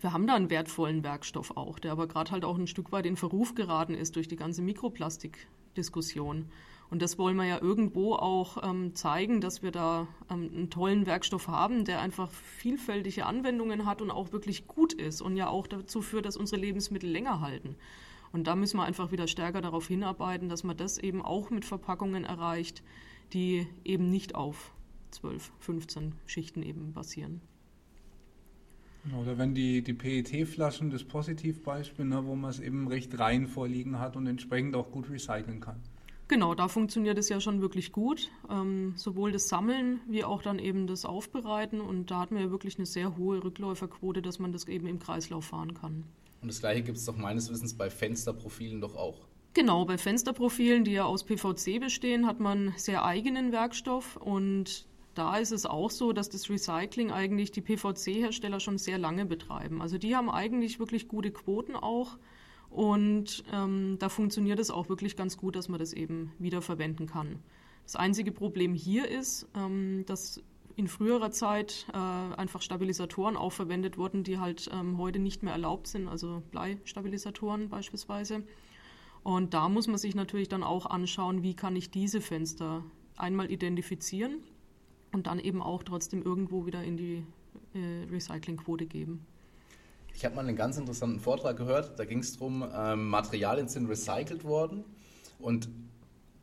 wir 0.00 0.12
haben 0.12 0.26
da 0.26 0.34
einen 0.34 0.50
wertvollen 0.50 1.02
Werkstoff 1.02 1.56
auch, 1.56 1.78
der 1.78 1.92
aber 1.92 2.06
gerade 2.06 2.30
halt 2.30 2.44
auch 2.44 2.56
ein 2.56 2.66
Stück 2.66 2.92
weit 2.92 3.06
in 3.06 3.16
Verruf 3.16 3.54
geraten 3.54 3.94
ist 3.94 4.16
durch 4.16 4.28
die 4.28 4.36
ganze 4.36 4.62
Mikroplastikdiskussion. 4.62 6.50
Und 6.90 7.02
das 7.02 7.18
wollen 7.18 7.36
wir 7.36 7.44
ja 7.44 7.60
irgendwo 7.60 8.14
auch 8.14 8.62
ähm, 8.62 8.94
zeigen, 8.94 9.40
dass 9.40 9.62
wir 9.62 9.72
da 9.72 10.06
ähm, 10.30 10.50
einen 10.54 10.70
tollen 10.70 11.04
Werkstoff 11.04 11.48
haben, 11.48 11.84
der 11.84 12.00
einfach 12.00 12.30
vielfältige 12.30 13.26
Anwendungen 13.26 13.84
hat 13.84 14.00
und 14.00 14.10
auch 14.10 14.32
wirklich 14.32 14.66
gut 14.66 14.94
ist 14.94 15.20
und 15.20 15.36
ja 15.36 15.48
auch 15.48 15.66
dazu 15.66 16.00
führt, 16.00 16.24
dass 16.24 16.36
unsere 16.36 16.60
Lebensmittel 16.60 17.10
länger 17.10 17.40
halten. 17.40 17.76
Und 18.32 18.46
da 18.46 18.56
müssen 18.56 18.78
wir 18.78 18.84
einfach 18.84 19.10
wieder 19.10 19.26
stärker 19.26 19.60
darauf 19.60 19.88
hinarbeiten, 19.88 20.48
dass 20.48 20.64
man 20.64 20.76
das 20.76 20.96
eben 20.96 21.22
auch 21.22 21.50
mit 21.50 21.64
Verpackungen 21.64 22.24
erreicht, 22.24 22.82
die 23.32 23.66
eben 23.84 24.10
nicht 24.10 24.34
auf 24.34 24.72
12, 25.10 25.52
15 25.60 26.14
Schichten 26.26 26.62
eben 26.62 26.92
basieren. 26.92 27.40
Oder 29.16 29.38
wenn 29.38 29.54
die, 29.54 29.82
die 29.82 29.94
PET-Flaschen, 29.94 30.90
das 30.90 31.04
Positivbeispiel, 31.04 32.04
ne, 32.04 32.26
wo 32.26 32.34
man 32.34 32.50
es 32.50 32.60
eben 32.60 32.88
recht 32.88 33.18
rein 33.18 33.46
vorliegen 33.46 33.98
hat 33.98 34.16
und 34.16 34.26
entsprechend 34.26 34.74
auch 34.76 34.90
gut 34.90 35.08
recyceln 35.08 35.60
kann. 35.60 35.80
Genau, 36.28 36.54
da 36.54 36.68
funktioniert 36.68 37.16
es 37.16 37.30
ja 37.30 37.40
schon 37.40 37.62
wirklich 37.62 37.90
gut. 37.90 38.30
Ähm, 38.50 38.92
sowohl 38.96 39.32
das 39.32 39.48
Sammeln 39.48 40.00
wie 40.08 40.24
auch 40.24 40.42
dann 40.42 40.58
eben 40.58 40.86
das 40.86 41.06
Aufbereiten. 41.06 41.80
Und 41.80 42.10
da 42.10 42.20
hat 42.20 42.32
man 42.32 42.42
ja 42.42 42.50
wirklich 42.50 42.76
eine 42.76 42.84
sehr 42.84 43.16
hohe 43.16 43.42
Rückläuferquote, 43.42 44.20
dass 44.20 44.38
man 44.38 44.52
das 44.52 44.68
eben 44.68 44.86
im 44.86 44.98
Kreislauf 44.98 45.46
fahren 45.46 45.72
kann. 45.72 46.04
Und 46.42 46.48
das 46.48 46.60
gleiche 46.60 46.82
gibt 46.82 46.98
es 46.98 47.06
doch 47.06 47.16
meines 47.16 47.50
Wissens 47.50 47.74
bei 47.74 47.88
Fensterprofilen 47.88 48.80
doch 48.82 48.94
auch. 48.94 49.26
Genau, 49.58 49.84
bei 49.84 49.98
Fensterprofilen, 49.98 50.84
die 50.84 50.92
ja 50.92 51.04
aus 51.04 51.24
PVC 51.24 51.80
bestehen, 51.80 52.28
hat 52.28 52.38
man 52.38 52.74
sehr 52.76 53.04
eigenen 53.04 53.50
Werkstoff 53.50 54.16
und 54.16 54.86
da 55.16 55.36
ist 55.36 55.50
es 55.50 55.66
auch 55.66 55.90
so, 55.90 56.12
dass 56.12 56.28
das 56.28 56.48
Recycling 56.48 57.10
eigentlich 57.10 57.50
die 57.50 57.60
PVC-Hersteller 57.60 58.60
schon 58.60 58.78
sehr 58.78 58.98
lange 58.98 59.26
betreiben. 59.26 59.82
Also 59.82 59.98
die 59.98 60.14
haben 60.14 60.30
eigentlich 60.30 60.78
wirklich 60.78 61.08
gute 61.08 61.32
Quoten 61.32 61.74
auch. 61.74 62.18
Und 62.70 63.42
ähm, 63.52 63.96
da 63.98 64.08
funktioniert 64.08 64.60
es 64.60 64.70
auch 64.70 64.88
wirklich 64.88 65.16
ganz 65.16 65.36
gut, 65.36 65.56
dass 65.56 65.68
man 65.68 65.80
das 65.80 65.92
eben 65.92 66.30
wiederverwenden 66.38 67.08
kann. 67.08 67.40
Das 67.82 67.96
einzige 67.96 68.30
Problem 68.30 68.74
hier 68.74 69.08
ist, 69.08 69.48
ähm, 69.56 70.04
dass 70.06 70.40
in 70.76 70.86
früherer 70.86 71.32
Zeit 71.32 71.88
äh, 71.92 71.96
einfach 71.96 72.62
Stabilisatoren 72.62 73.36
auch 73.36 73.52
verwendet 73.52 73.98
wurden, 73.98 74.22
die 74.22 74.38
halt 74.38 74.70
ähm, 74.72 74.98
heute 74.98 75.18
nicht 75.18 75.42
mehr 75.42 75.52
erlaubt 75.52 75.88
sind, 75.88 76.06
also 76.06 76.44
Bleistabilisatoren 76.52 77.68
beispielsweise. 77.68 78.44
Und 79.28 79.52
da 79.52 79.68
muss 79.68 79.88
man 79.88 79.98
sich 79.98 80.14
natürlich 80.14 80.48
dann 80.48 80.62
auch 80.62 80.86
anschauen, 80.86 81.42
wie 81.42 81.52
kann 81.52 81.76
ich 81.76 81.90
diese 81.90 82.22
Fenster 82.22 82.82
einmal 83.18 83.50
identifizieren 83.50 84.38
und 85.12 85.26
dann 85.26 85.38
eben 85.38 85.60
auch 85.60 85.82
trotzdem 85.82 86.22
irgendwo 86.22 86.64
wieder 86.64 86.82
in 86.82 86.96
die 86.96 87.26
äh, 87.74 88.10
Recyclingquote 88.10 88.86
geben. 88.86 89.26
Ich 90.14 90.24
habe 90.24 90.34
mal 90.34 90.46
einen 90.46 90.56
ganz 90.56 90.78
interessanten 90.78 91.20
Vortrag 91.20 91.58
gehört, 91.58 91.98
da 91.98 92.06
ging 92.06 92.20
es 92.20 92.38
darum, 92.38 92.64
ähm, 92.74 93.10
Materialien 93.10 93.68
sind 93.68 93.90
recycelt 93.90 94.44
worden 94.44 94.82
und 95.38 95.68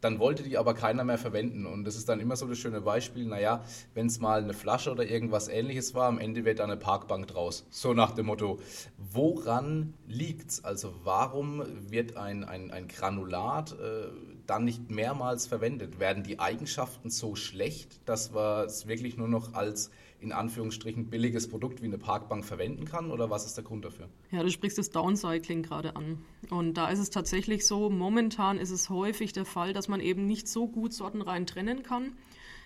dann 0.02 0.20
wollte 0.20 0.44
die 0.44 0.58
aber 0.58 0.74
keiner 0.74 1.04
mehr 1.04 1.18
verwenden. 1.18 1.66
Und 1.66 1.86
das 1.86 1.96
ist 1.96 2.10
dann 2.10 2.20
immer 2.20 2.36
so 2.36 2.48
das 2.48 2.58
schöne 2.58 2.82
Beispiel, 2.82 3.26
naja, 3.26 3.64
wenn 3.94 4.08
es 4.08 4.20
mal 4.20 4.44
eine 4.44 4.54
Flasche 4.54 4.92
oder 4.92 5.06
irgendwas 5.06 5.48
ähnliches 5.48 5.94
war, 5.94 6.08
am 6.08 6.20
Ende 6.20 6.46
wird 6.46 6.60
da 6.60 6.64
eine 6.64 6.78
Parkbank 6.78 7.28
draus. 7.28 7.66
So 7.70 7.94
nach 7.94 8.12
dem 8.12 8.28
Motto, 8.28 8.60
woran 8.98 9.94
liegt 10.08 10.52
es? 10.52 10.64
Also 10.64 10.94
warum 11.04 11.64
wird 11.90 12.18
ein, 12.18 12.44
ein, 12.44 12.72
ein 12.72 12.88
Granulat 12.88 13.74
äh, 13.74 14.08
dann 14.46 14.66
nicht 14.66 14.92
mehrmals 14.92 15.48
verwendet? 15.48 16.00
Werden 16.00 16.24
die 16.24 16.40
Eigenschaften 16.40 17.10
so 17.10 17.36
schlecht, 17.36 18.08
dass 18.08 18.32
man 18.32 18.66
es 18.66 18.88
wirklich 18.88 19.18
nur 19.18 19.28
noch 19.28 19.54
als 19.54 19.90
in 20.20 20.32
Anführungsstrichen 20.32 21.10
billiges 21.10 21.48
Produkt 21.48 21.82
wie 21.82 21.86
eine 21.86 21.98
Parkbank 21.98 22.46
verwenden 22.46 22.86
kann? 22.86 23.12
Oder 23.12 23.30
was 23.30 23.46
ist 23.46 23.58
der 23.58 23.64
Grund 23.64 23.86
dafür? 23.86 24.10
Ja, 24.32 24.44
du 24.44 24.50
sprichst 24.50 24.78
das 24.78 24.90
Downcycling 24.90 25.64
gerade 25.64 25.96
an. 25.96 26.20
Und 26.50 26.76
da 26.76 26.90
ist 26.90 27.00
es 27.00 27.10
tatsächlich 27.10 27.68
so, 27.68 27.90
momentan 27.90 28.58
ist 28.58 28.72
es 28.72 28.90
häufig 28.90 29.34
der 29.34 29.46
Fall, 29.46 29.74
dass 29.74 29.88
man 29.88 30.00
eben 30.00 30.26
nicht 30.26 30.48
so 30.48 30.68
gut 30.68 30.94
sortenrein 30.94 31.46
trennen 31.46 31.84
kann 31.84 32.14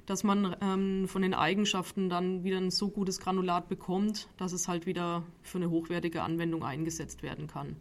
dass 0.09 0.23
man 0.23 0.55
ähm, 0.61 1.07
von 1.07 1.21
den 1.21 1.35
Eigenschaften 1.35 2.09
dann 2.09 2.43
wieder 2.43 2.57
ein 2.57 2.71
so 2.71 2.89
gutes 2.89 3.19
Granulat 3.19 3.69
bekommt, 3.69 4.27
dass 4.37 4.53
es 4.53 4.67
halt 4.67 4.87
wieder 4.87 5.23
für 5.43 5.59
eine 5.59 5.69
hochwertige 5.69 6.23
Anwendung 6.23 6.63
eingesetzt 6.63 7.21
werden 7.21 7.45
kann. 7.45 7.75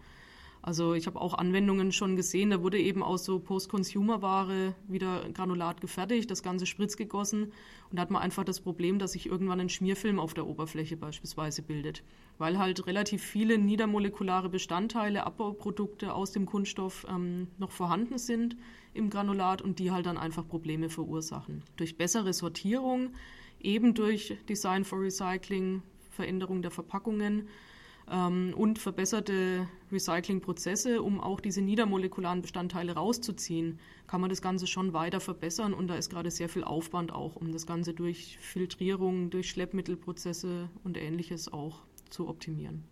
Also 0.69 0.93
ich 0.93 1.07
habe 1.07 1.19
auch 1.19 1.33
Anwendungen 1.33 1.93
schon 1.93 2.15
gesehen, 2.15 2.51
da 2.51 2.63
wurde 2.63 2.79
eben 2.79 3.03
aus 3.03 3.25
so 3.25 3.39
Post-Consumer-Ware 3.39 4.75
wieder 4.87 5.27
Granulat 5.33 5.81
gefertigt, 5.81 6.31
das 6.31 6.43
Ganze 6.43 6.67
spritzgegossen 6.67 7.45
und 7.45 7.97
da 7.97 8.03
hat 8.03 8.11
man 8.11 8.21
einfach 8.21 8.45
das 8.45 8.61
Problem, 8.61 8.99
dass 8.99 9.13
sich 9.13 9.25
irgendwann 9.25 9.61
ein 9.61 9.71
Schmierfilm 9.71 10.19
auf 10.19 10.35
der 10.35 10.47
Oberfläche 10.47 10.99
beispielsweise 10.99 11.63
bildet, 11.63 12.03
weil 12.37 12.59
halt 12.59 12.87
relativ 12.87 13.23
viele 13.23 13.57
niedermolekulare 13.57 14.51
Bestandteile, 14.51 15.25
Abbauprodukte 15.25 16.13
aus 16.13 16.33
dem 16.33 16.45
Kunststoff 16.45 17.07
ähm, 17.09 17.47
noch 17.57 17.71
vorhanden 17.71 18.19
sind 18.19 18.55
im 18.93 19.09
Granulat 19.09 19.63
und 19.63 19.79
die 19.79 19.91
halt 19.91 20.05
dann 20.05 20.19
einfach 20.19 20.47
Probleme 20.47 20.91
verursachen. 20.91 21.63
Durch 21.77 21.97
bessere 21.97 22.35
Sortierung, 22.35 23.15
eben 23.59 23.95
durch 23.95 24.37
Design 24.51 24.85
for 24.85 25.01
Recycling, 25.01 25.83
Veränderung 26.11 26.61
der 26.61 26.73
Verpackungen, 26.73 27.49
ähm, 28.11 28.55
und 28.57 28.79
verbesserte 28.79 29.69
Recyclingprozesse, 29.91 31.03
um 31.03 31.21
auch 31.21 31.41
diese 31.41 31.63
niedermolekularen 31.63 32.43
Bestandteile 32.43 32.93
rauszuziehen, 32.93 33.79
kann 34.07 34.21
man 34.21 34.31
das 34.31 34.43
Ganze 34.43 34.67
schon 34.67 34.93
weiter 34.93 35.21
verbessern 35.21 35.75
und 35.75 35.89
da 35.89 35.97
ist 35.97 36.11
gerade 36.11 36.31
sehr 36.31 36.49
viel 36.49 36.65
Aufwand 36.65 37.13
auch, 37.13 37.37
um 37.37 37.53
das 37.53 37.67
Ganze 37.67 37.95
durch 37.95 38.39
Filtrierung, 38.41 39.31
durch 39.31 39.51
Schleppmittelprozesse 39.51 40.69
und 40.85 40.97
ähnliches 40.97 41.53
auch 41.53 41.81
zu 42.11 42.29
optimieren. 42.29 42.85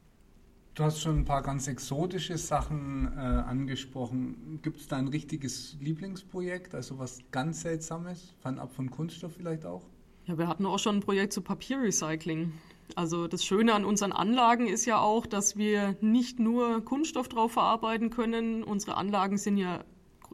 Du 0.74 0.84
hast 0.84 1.00
schon 1.00 1.20
ein 1.20 1.24
paar 1.24 1.40
ganz 1.40 1.68
exotische 1.68 2.36
Sachen 2.36 3.10
äh, 3.16 3.18
angesprochen. 3.18 4.60
Gibt 4.62 4.78
es 4.78 4.86
da 4.86 4.98
ein 4.98 5.08
richtiges 5.08 5.78
Lieblingsprojekt, 5.80 6.74
also 6.74 6.98
was 6.98 7.20
ganz 7.30 7.62
Seltsames, 7.62 8.34
fernab 8.40 8.74
von 8.74 8.90
Kunststoff 8.90 9.32
vielleicht 9.34 9.64
auch? 9.64 9.86
Ja, 10.26 10.36
wir 10.36 10.48
hatten 10.48 10.66
auch 10.66 10.78
schon 10.78 10.96
ein 10.96 11.00
Projekt 11.00 11.32
zu 11.32 11.40
Papierrecycling. 11.40 12.52
Also 12.94 13.26
das 13.26 13.44
Schöne 13.44 13.74
an 13.74 13.84
unseren 13.84 14.12
Anlagen 14.12 14.66
ist 14.68 14.84
ja 14.84 14.98
auch, 14.98 15.26
dass 15.26 15.56
wir 15.56 15.96
nicht 16.00 16.38
nur 16.38 16.84
Kunststoff 16.84 17.28
drauf 17.28 17.52
verarbeiten 17.52 18.10
können. 18.10 18.62
Unsere 18.62 18.96
Anlagen 18.96 19.38
sind 19.38 19.56
ja 19.56 19.84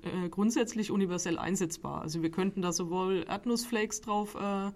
äh, 0.03 0.29
grundsätzlich 0.29 0.91
universell 0.91 1.39
einsetzbar. 1.39 2.03
Also 2.03 2.23
wir 2.23 2.31
könnten 2.31 2.63
da 2.63 2.73
sowohl 2.73 3.25
Erdnussflakes 3.29 4.01
drauf 4.01 4.35
äh, 4.35 4.71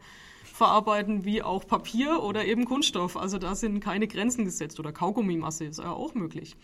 verarbeiten 0.44 1.24
wie 1.24 1.42
auch 1.42 1.66
Papier 1.66 2.22
oder 2.22 2.44
eben 2.44 2.64
Kunststoff. 2.64 3.16
Also 3.16 3.38
da 3.38 3.54
sind 3.54 3.80
keine 3.80 4.08
Grenzen 4.08 4.44
gesetzt 4.44 4.80
oder 4.80 4.92
Kaugummimasse 4.92 5.64
ist 5.64 5.78
ja 5.78 5.90
auch 5.90 6.14
möglich. 6.14 6.56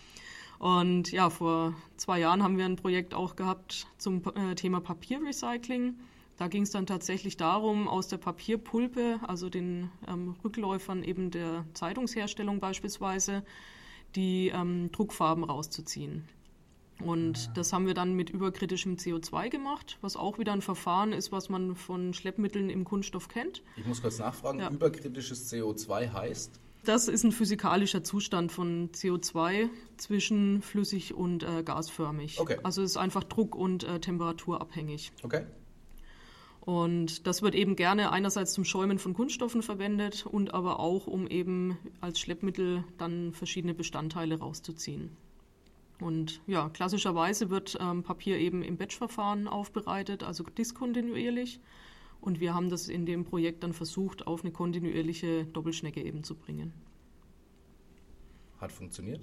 Und 0.58 1.10
ja, 1.10 1.28
vor 1.28 1.74
zwei 1.96 2.20
Jahren 2.20 2.42
haben 2.42 2.56
wir 2.56 2.64
ein 2.64 2.76
Projekt 2.76 3.14
auch 3.14 3.34
gehabt 3.34 3.88
zum 3.98 4.22
äh, 4.36 4.54
Thema 4.54 4.80
Papierrecycling. 4.80 5.96
Da 6.42 6.48
ging 6.48 6.64
es 6.64 6.72
dann 6.72 6.86
tatsächlich 6.86 7.36
darum, 7.36 7.86
aus 7.86 8.08
der 8.08 8.16
Papierpulpe, 8.16 9.20
also 9.22 9.48
den 9.48 9.92
ähm, 10.08 10.34
Rückläufern 10.42 11.04
eben 11.04 11.30
der 11.30 11.64
Zeitungsherstellung 11.72 12.58
beispielsweise, 12.58 13.44
die 14.16 14.48
ähm, 14.48 14.90
Druckfarben 14.90 15.44
rauszuziehen. 15.44 16.24
Und 16.98 17.46
ja. 17.46 17.52
das 17.52 17.72
haben 17.72 17.86
wir 17.86 17.94
dann 17.94 18.14
mit 18.14 18.30
überkritischem 18.30 18.96
CO2 18.96 19.50
gemacht, 19.50 19.98
was 20.00 20.16
auch 20.16 20.40
wieder 20.40 20.52
ein 20.52 20.62
Verfahren 20.62 21.12
ist, 21.12 21.30
was 21.30 21.48
man 21.48 21.76
von 21.76 22.12
Schleppmitteln 22.12 22.70
im 22.70 22.82
Kunststoff 22.82 23.28
kennt. 23.28 23.62
Ich 23.76 23.86
muss 23.86 24.02
kurz 24.02 24.18
nachfragen, 24.18 24.58
ja. 24.58 24.68
überkritisches 24.68 25.48
CO2 25.48 26.12
heißt? 26.12 26.58
Das 26.84 27.06
ist 27.06 27.22
ein 27.22 27.30
physikalischer 27.30 28.02
Zustand 28.02 28.50
von 28.50 28.90
CO2 28.90 29.68
zwischen 29.96 30.60
flüssig 30.60 31.14
und 31.14 31.44
äh, 31.44 31.62
gasförmig. 31.62 32.40
Okay. 32.40 32.58
Also 32.64 32.82
es 32.82 32.90
ist 32.90 32.96
einfach 32.96 33.22
druck- 33.22 33.54
und 33.54 33.84
äh, 33.84 34.00
temperaturabhängig. 34.00 35.12
Okay. 35.22 35.44
Und 36.64 37.26
das 37.26 37.42
wird 37.42 37.56
eben 37.56 37.74
gerne 37.74 38.12
einerseits 38.12 38.52
zum 38.52 38.64
Schäumen 38.64 39.00
von 39.00 39.14
Kunststoffen 39.14 39.62
verwendet 39.62 40.26
und 40.26 40.54
aber 40.54 40.78
auch, 40.78 41.08
um 41.08 41.26
eben 41.26 41.76
als 42.00 42.20
Schleppmittel 42.20 42.84
dann 42.98 43.32
verschiedene 43.32 43.74
Bestandteile 43.74 44.38
rauszuziehen. 44.38 45.10
Und 45.98 46.40
ja, 46.46 46.68
klassischerweise 46.68 47.50
wird 47.50 47.76
ähm, 47.80 48.04
Papier 48.04 48.38
eben 48.38 48.62
im 48.62 48.76
Batch-Verfahren 48.76 49.48
aufbereitet, 49.48 50.22
also 50.22 50.44
diskontinuierlich. 50.44 51.58
Und 52.20 52.38
wir 52.38 52.54
haben 52.54 52.70
das 52.70 52.86
in 52.86 53.06
dem 53.06 53.24
Projekt 53.24 53.64
dann 53.64 53.72
versucht, 53.72 54.28
auf 54.28 54.44
eine 54.44 54.52
kontinuierliche 54.52 55.46
Doppelschnecke 55.46 56.00
eben 56.00 56.22
zu 56.22 56.36
bringen. 56.36 56.72
Hat 58.60 58.70
funktioniert? 58.70 59.20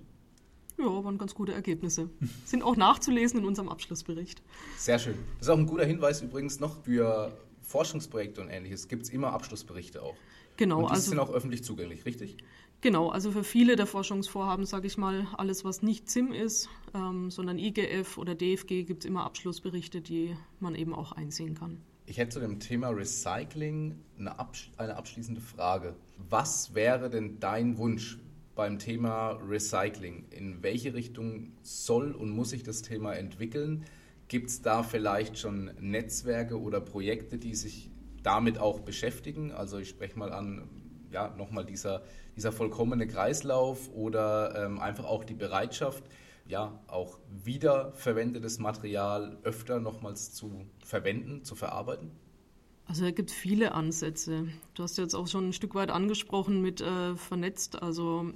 Ja, 0.79 1.03
waren 1.03 1.17
ganz 1.17 1.35
gute 1.35 1.53
Ergebnisse. 1.53 2.09
Sind 2.45 2.63
auch 2.63 2.77
nachzulesen 2.77 3.39
in 3.39 3.45
unserem 3.45 3.67
Abschlussbericht. 3.69 4.41
Sehr 4.77 4.97
schön. 4.97 5.15
Das 5.37 5.47
ist 5.47 5.53
auch 5.53 5.57
ein 5.57 5.67
guter 5.67 5.85
Hinweis 5.85 6.21
übrigens 6.21 6.59
noch 6.59 6.83
für 6.83 7.37
Forschungsprojekte 7.61 8.41
und 8.41 8.49
ähnliches. 8.49 8.87
Gibt 8.87 9.03
es 9.03 9.09
immer 9.09 9.33
Abschlussberichte 9.33 10.01
auch. 10.01 10.15
Genau. 10.57 10.79
Und 10.79 10.85
die 10.85 10.91
also, 10.91 11.09
sind 11.09 11.19
auch 11.19 11.31
öffentlich 11.31 11.63
zugänglich, 11.63 12.05
richtig? 12.05 12.37
Genau, 12.81 13.09
also 13.09 13.31
für 13.31 13.43
viele 13.43 13.75
der 13.75 13.85
Forschungsvorhaben, 13.85 14.65
sage 14.65 14.87
ich 14.87 14.97
mal, 14.97 15.27
alles, 15.35 15.65
was 15.65 15.81
nicht 15.81 16.09
ZIM 16.09 16.31
ist, 16.31 16.69
ähm, 16.93 17.29
sondern 17.29 17.57
IGF 17.57 18.17
oder 18.17 18.35
DFG, 18.35 18.83
gibt 18.83 19.03
es 19.03 19.05
immer 19.05 19.25
Abschlussberichte, 19.25 19.99
die 19.99 20.35
man 20.61 20.75
eben 20.75 20.93
auch 20.93 21.11
einsehen 21.11 21.55
kann. 21.55 21.81
Ich 22.05 22.17
hätte 22.17 22.29
zu 22.29 22.39
dem 22.39 22.59
Thema 22.59 22.89
Recycling 22.89 23.99
eine, 24.17 24.39
absch 24.39 24.71
eine 24.77 24.95
abschließende 24.95 25.41
Frage. 25.41 25.93
Was 26.29 26.73
wäre 26.73 27.09
denn 27.09 27.39
dein 27.39 27.77
Wunsch? 27.77 28.17
Beim 28.59 28.77
Thema 28.77 29.39
Recycling. 29.47 30.25
In 30.31 30.61
welche 30.61 30.93
Richtung 30.93 31.53
soll 31.61 32.11
und 32.11 32.29
muss 32.29 32.49
sich 32.49 32.61
das 32.61 32.81
Thema 32.81 33.13
entwickeln? 33.13 33.85
Gibt 34.27 34.49
es 34.49 34.61
da 34.61 34.83
vielleicht 34.83 35.39
schon 35.39 35.71
Netzwerke 35.79 36.59
oder 36.59 36.81
Projekte, 36.81 37.37
die 37.37 37.55
sich 37.55 37.89
damit 38.21 38.57
auch 38.57 38.81
beschäftigen? 38.81 39.53
Also 39.53 39.77
ich 39.77 39.87
spreche 39.87 40.19
mal 40.19 40.33
an, 40.33 40.67
ja, 41.09 41.33
nochmal 41.37 41.63
dieser, 41.63 42.03
dieser 42.35 42.51
vollkommene 42.51 43.07
Kreislauf 43.07 43.89
oder 43.93 44.65
ähm, 44.65 44.81
einfach 44.81 45.05
auch 45.05 45.23
die 45.23 45.35
Bereitschaft, 45.35 46.03
ja, 46.45 46.77
auch 46.87 47.17
wiederverwendetes 47.29 48.59
Material 48.59 49.37
öfter 49.43 49.79
nochmals 49.79 50.33
zu 50.33 50.65
verwenden, 50.83 51.45
zu 51.45 51.55
verarbeiten? 51.55 52.11
Also 52.89 53.05
da 53.05 53.11
gibt 53.11 53.29
es 53.29 53.35
viele 53.37 53.73
Ansätze. 53.73 54.49
Du 54.73 54.83
hast 54.83 54.97
jetzt 54.97 55.13
auch 55.13 55.27
schon 55.27 55.49
ein 55.49 55.53
Stück 55.53 55.75
weit 55.75 55.91
angesprochen 55.91 56.61
mit 56.61 56.81
äh, 56.81 57.15
vernetzt. 57.15 57.81
Also 57.81 58.33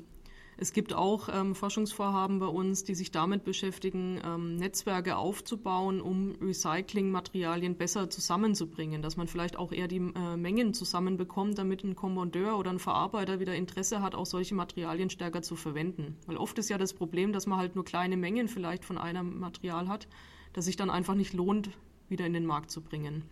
es 0.57 0.73
gibt 0.73 0.93
auch 0.93 1.29
ähm, 1.31 1.55
Forschungsvorhaben 1.55 2.39
bei 2.39 2.45
uns, 2.45 2.83
die 2.83 2.95
sich 2.95 3.11
damit 3.11 3.43
beschäftigen, 3.43 4.19
ähm, 4.23 4.55
Netzwerke 4.55 5.17
aufzubauen, 5.17 6.01
um 6.01 6.35
Recyclingmaterialien 6.41 7.75
besser 7.75 8.09
zusammenzubringen, 8.09 9.01
dass 9.01 9.17
man 9.17 9.27
vielleicht 9.27 9.57
auch 9.57 9.71
eher 9.71 9.87
die 9.87 9.97
äh, 9.97 10.37
Mengen 10.37 10.73
zusammenbekommt, 10.73 11.57
damit 11.57 11.83
ein 11.83 11.95
Kommandeur 11.95 12.57
oder 12.57 12.71
ein 12.71 12.79
Verarbeiter 12.79 13.39
wieder 13.39 13.55
Interesse 13.55 14.01
hat, 14.01 14.15
auch 14.15 14.25
solche 14.25 14.55
Materialien 14.55 15.09
stärker 15.09 15.41
zu 15.41 15.55
verwenden. 15.55 16.17
Weil 16.27 16.37
oft 16.37 16.57
ist 16.59 16.69
ja 16.69 16.77
das 16.77 16.93
Problem, 16.93 17.33
dass 17.33 17.47
man 17.47 17.59
halt 17.59 17.75
nur 17.75 17.85
kleine 17.85 18.17
Mengen 18.17 18.47
vielleicht 18.47 18.85
von 18.85 18.97
einem 18.97 19.39
Material 19.39 19.87
hat, 19.87 20.07
das 20.53 20.65
sich 20.65 20.75
dann 20.75 20.89
einfach 20.89 21.15
nicht 21.15 21.33
lohnt, 21.33 21.71
wieder 22.09 22.25
in 22.25 22.33
den 22.33 22.45
Markt 22.45 22.69
zu 22.69 22.81
bringen. 22.81 23.23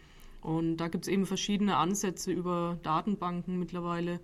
Und 0.42 0.78
da 0.78 0.88
gibt 0.88 1.06
es 1.06 1.08
eben 1.08 1.28
verschiedene 1.28 1.78
Ansätze 1.78 2.32
über 2.32 2.80
Datenbanken 2.82 3.60
mittlerweile, 3.60 4.20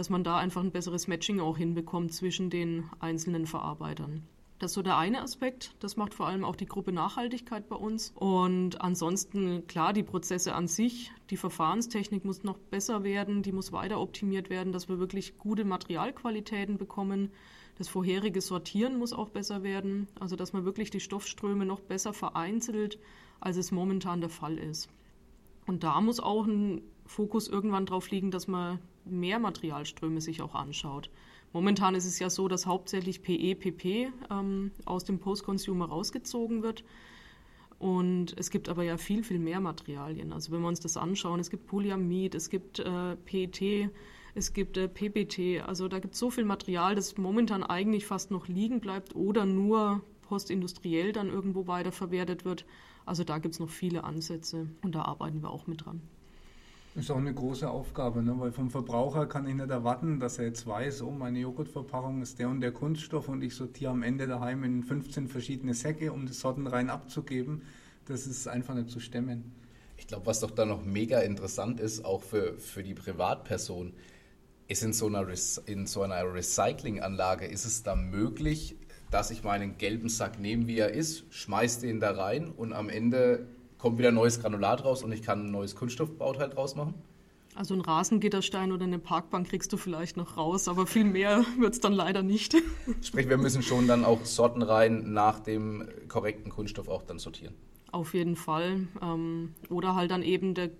dass 0.00 0.08
man 0.08 0.24
da 0.24 0.38
einfach 0.38 0.62
ein 0.62 0.70
besseres 0.70 1.08
Matching 1.08 1.40
auch 1.40 1.58
hinbekommt 1.58 2.14
zwischen 2.14 2.48
den 2.48 2.88
einzelnen 3.00 3.46
Verarbeitern. 3.46 4.22
Das 4.58 4.70
ist 4.70 4.76
so 4.76 4.80
der 4.80 4.96
eine 4.96 5.20
Aspekt. 5.20 5.74
Das 5.80 5.98
macht 5.98 6.14
vor 6.14 6.26
allem 6.26 6.42
auch 6.42 6.56
die 6.56 6.64
Gruppe 6.64 6.90
Nachhaltigkeit 6.90 7.68
bei 7.68 7.76
uns. 7.76 8.10
Und 8.14 8.80
ansonsten, 8.80 9.66
klar, 9.66 9.92
die 9.92 10.02
Prozesse 10.02 10.54
an 10.54 10.68
sich, 10.68 11.12
die 11.28 11.36
Verfahrenstechnik 11.36 12.24
muss 12.24 12.44
noch 12.44 12.56
besser 12.56 13.04
werden, 13.04 13.42
die 13.42 13.52
muss 13.52 13.72
weiter 13.72 14.00
optimiert 14.00 14.48
werden, 14.48 14.72
dass 14.72 14.88
wir 14.88 14.98
wirklich 14.98 15.36
gute 15.36 15.66
Materialqualitäten 15.66 16.78
bekommen. 16.78 17.30
Das 17.76 17.88
vorherige 17.88 18.40
Sortieren 18.40 18.98
muss 18.98 19.12
auch 19.12 19.28
besser 19.28 19.62
werden, 19.62 20.08
also 20.18 20.34
dass 20.34 20.54
man 20.54 20.64
wirklich 20.64 20.90
die 20.90 21.00
Stoffströme 21.00 21.66
noch 21.66 21.80
besser 21.80 22.14
vereinzelt, 22.14 22.98
als 23.38 23.58
es 23.58 23.70
momentan 23.70 24.22
der 24.22 24.30
Fall 24.30 24.56
ist. 24.56 24.88
Und 25.66 25.84
da 25.84 26.00
muss 26.00 26.20
auch 26.20 26.46
ein 26.46 26.80
Fokus 27.04 27.48
irgendwann 27.48 27.84
drauf 27.84 28.10
liegen, 28.10 28.30
dass 28.30 28.48
man 28.48 28.78
mehr 29.04 29.38
Materialströme 29.38 30.20
sich 30.20 30.42
auch 30.42 30.54
anschaut. 30.54 31.10
Momentan 31.52 31.94
ist 31.94 32.04
es 32.04 32.18
ja 32.18 32.30
so, 32.30 32.46
dass 32.46 32.66
hauptsächlich 32.66 33.22
PE, 33.22 33.56
PP 33.56 34.12
ähm, 34.30 34.70
aus 34.84 35.04
dem 35.04 35.18
Post-Consumer 35.18 35.86
rausgezogen 35.86 36.62
wird. 36.62 36.84
Und 37.78 38.34
es 38.38 38.50
gibt 38.50 38.68
aber 38.68 38.84
ja 38.84 38.98
viel, 38.98 39.24
viel 39.24 39.38
mehr 39.38 39.58
Materialien. 39.58 40.32
Also 40.32 40.52
wenn 40.52 40.60
wir 40.60 40.68
uns 40.68 40.80
das 40.80 40.96
anschauen, 40.96 41.40
es 41.40 41.50
gibt 41.50 41.66
Polyamid, 41.66 42.34
es 42.34 42.50
gibt 42.50 42.78
äh, 42.78 43.16
PET, 43.16 43.90
es 44.34 44.52
gibt 44.52 44.76
äh, 44.76 44.86
PBT. 44.86 45.66
Also 45.66 45.88
da 45.88 45.98
gibt 45.98 46.14
es 46.14 46.20
so 46.20 46.30
viel 46.30 46.44
Material, 46.44 46.94
das 46.94 47.16
momentan 47.16 47.62
eigentlich 47.62 48.06
fast 48.06 48.30
noch 48.30 48.48
liegen 48.48 48.80
bleibt 48.80 49.16
oder 49.16 49.46
nur 49.46 50.02
postindustriell 50.22 51.12
dann 51.12 51.28
irgendwo 51.28 51.66
weiterverwertet 51.66 52.44
wird. 52.44 52.64
Also 53.06 53.24
da 53.24 53.38
gibt 53.38 53.54
es 53.54 53.60
noch 53.60 53.70
viele 53.70 54.04
Ansätze 54.04 54.68
und 54.82 54.94
da 54.94 55.02
arbeiten 55.02 55.42
wir 55.42 55.50
auch 55.50 55.66
mit 55.66 55.84
dran. 55.84 56.02
Ist 56.96 57.10
auch 57.10 57.18
eine 57.18 57.32
große 57.32 57.70
Aufgabe, 57.70 58.20
ne? 58.20 58.34
weil 58.38 58.50
vom 58.50 58.68
Verbraucher 58.68 59.26
kann 59.26 59.46
ich 59.46 59.54
nicht 59.54 59.70
erwarten, 59.70 60.18
dass 60.18 60.38
er 60.38 60.46
jetzt 60.46 60.66
weiß, 60.66 61.02
oh, 61.02 61.12
meine 61.12 61.38
Joghurtverpackung 61.38 62.20
ist 62.20 62.40
der 62.40 62.48
und 62.48 62.60
der 62.60 62.72
Kunststoff 62.72 63.28
und 63.28 63.42
ich 63.42 63.54
sortiere 63.54 63.92
am 63.92 64.02
Ende 64.02 64.26
daheim 64.26 64.64
in 64.64 64.82
15 64.82 65.28
verschiedene 65.28 65.74
Säcke, 65.74 66.12
um 66.12 66.26
das 66.26 66.40
Sortenrein 66.40 66.90
abzugeben. 66.90 67.62
Das 68.06 68.26
ist 68.26 68.48
einfach 68.48 68.74
nicht 68.74 68.90
zu 68.90 68.98
stemmen. 68.98 69.52
Ich 69.98 70.08
glaube, 70.08 70.26
was 70.26 70.40
doch 70.40 70.50
da 70.50 70.64
noch 70.64 70.84
mega 70.84 71.20
interessant 71.20 71.78
ist, 71.78 72.04
auch 72.04 72.22
für, 72.22 72.58
für 72.58 72.82
die 72.82 72.94
Privatperson, 72.94 73.92
ist 74.66 74.82
in 74.82 74.92
so 74.92 75.06
einer, 75.06 75.26
in 75.66 75.86
so 75.86 76.02
einer 76.02 76.34
Recyclinganlage, 76.34 77.46
ist 77.46 77.66
es 77.66 77.84
da 77.84 77.94
möglich, 77.94 78.76
dass 79.12 79.30
ich 79.30 79.44
meinen 79.44 79.78
gelben 79.78 80.08
Sack 80.08 80.40
nehme, 80.40 80.66
wie 80.66 80.78
er 80.78 80.92
ist, 80.92 81.24
schmeiße 81.30 81.82
den 81.82 82.00
da 82.00 82.12
rein 82.12 82.50
und 82.50 82.72
am 82.72 82.88
Ende 82.88 83.46
kommt 83.80 83.98
wieder 83.98 84.12
neues 84.12 84.40
Granulat 84.40 84.84
raus 84.84 85.02
und 85.02 85.12
ich 85.12 85.22
kann 85.22 85.46
ein 85.46 85.50
neues 85.50 85.74
Kunststoffbauteil 85.74 86.50
draus 86.50 86.76
machen? 86.76 86.94
Also 87.56 87.74
ein 87.74 87.80
Rasengitterstein 87.80 88.70
oder 88.70 88.84
eine 88.84 88.98
Parkbank 88.98 89.48
kriegst 89.48 89.72
du 89.72 89.76
vielleicht 89.76 90.16
noch 90.16 90.36
raus, 90.36 90.68
aber 90.68 90.86
viel 90.86 91.04
mehr 91.04 91.44
wird 91.58 91.74
es 91.74 91.80
dann 91.80 91.92
leider 91.92 92.22
nicht. 92.22 92.56
Sprich, 93.02 93.28
wir 93.28 93.38
müssen 93.38 93.62
schon 93.62 93.88
dann 93.88 94.04
auch 94.04 94.24
Sorten 94.24 94.62
rein 94.62 95.12
nach 95.12 95.40
dem 95.40 95.88
korrekten 96.08 96.50
Kunststoff 96.50 96.88
auch 96.88 97.02
dann 97.02 97.18
sortieren. 97.18 97.54
Auf 97.90 98.14
jeden 98.14 98.36
Fall. 98.36 98.86
Ähm, 99.02 99.54
oder 99.68 99.96
halt 99.96 100.12
dann 100.12 100.22
eben 100.22 100.54
der, 100.54 100.70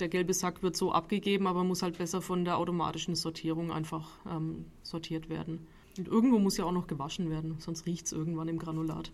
der 0.00 0.08
gelbe 0.08 0.32
Sack 0.32 0.62
wird 0.62 0.76
so 0.76 0.92
abgegeben, 0.92 1.46
aber 1.46 1.62
muss 1.62 1.82
halt 1.82 1.98
besser 1.98 2.22
von 2.22 2.44
der 2.44 2.56
automatischen 2.56 3.16
Sortierung 3.16 3.70
einfach 3.70 4.08
ähm, 4.30 4.64
sortiert 4.82 5.28
werden. 5.28 5.66
Und 5.98 6.08
irgendwo 6.08 6.38
muss 6.38 6.56
ja 6.56 6.64
auch 6.64 6.72
noch 6.72 6.86
gewaschen 6.86 7.30
werden, 7.30 7.56
sonst 7.58 7.84
riecht 7.86 8.06
es 8.06 8.12
irgendwann 8.12 8.48
im 8.48 8.58
Granulat. 8.58 9.12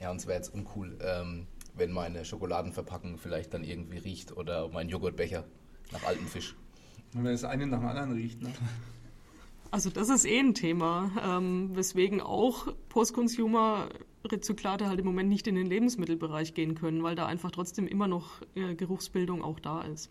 Ja, 0.00 0.10
und 0.10 0.16
es 0.16 0.26
wäre 0.26 0.38
jetzt 0.38 0.52
uncool, 0.52 0.98
ähm, 1.00 1.46
wenn 1.76 1.92
meine 1.92 2.24
Schokoladenverpackung 2.24 3.18
vielleicht 3.18 3.54
dann 3.54 3.64
irgendwie 3.64 3.98
riecht 3.98 4.36
oder 4.36 4.68
mein 4.68 4.88
Joghurtbecher 4.88 5.44
nach 5.92 6.02
altem 6.04 6.26
Fisch. 6.26 6.56
Und 7.14 7.24
wenn 7.24 7.32
das 7.32 7.44
eine 7.44 7.66
nach 7.66 7.78
dem 7.78 7.88
anderen 7.88 8.12
riecht, 8.12 8.42
ne? 8.42 8.52
Also 9.70 9.90
das 9.90 10.08
ist 10.08 10.24
eh 10.24 10.38
ein 10.38 10.54
Thema, 10.54 11.10
ähm, 11.22 11.70
weswegen 11.74 12.20
auch 12.20 12.72
Post-Consumer-Rezyklate 12.88 14.88
halt 14.88 15.00
im 15.00 15.06
Moment 15.06 15.28
nicht 15.28 15.46
in 15.46 15.54
den 15.54 15.66
Lebensmittelbereich 15.66 16.54
gehen 16.54 16.74
können, 16.74 17.02
weil 17.02 17.16
da 17.16 17.26
einfach 17.26 17.50
trotzdem 17.50 17.86
immer 17.86 18.08
noch 18.08 18.42
äh, 18.54 18.74
Geruchsbildung 18.74 19.42
auch 19.42 19.60
da 19.60 19.82
ist. 19.82 20.10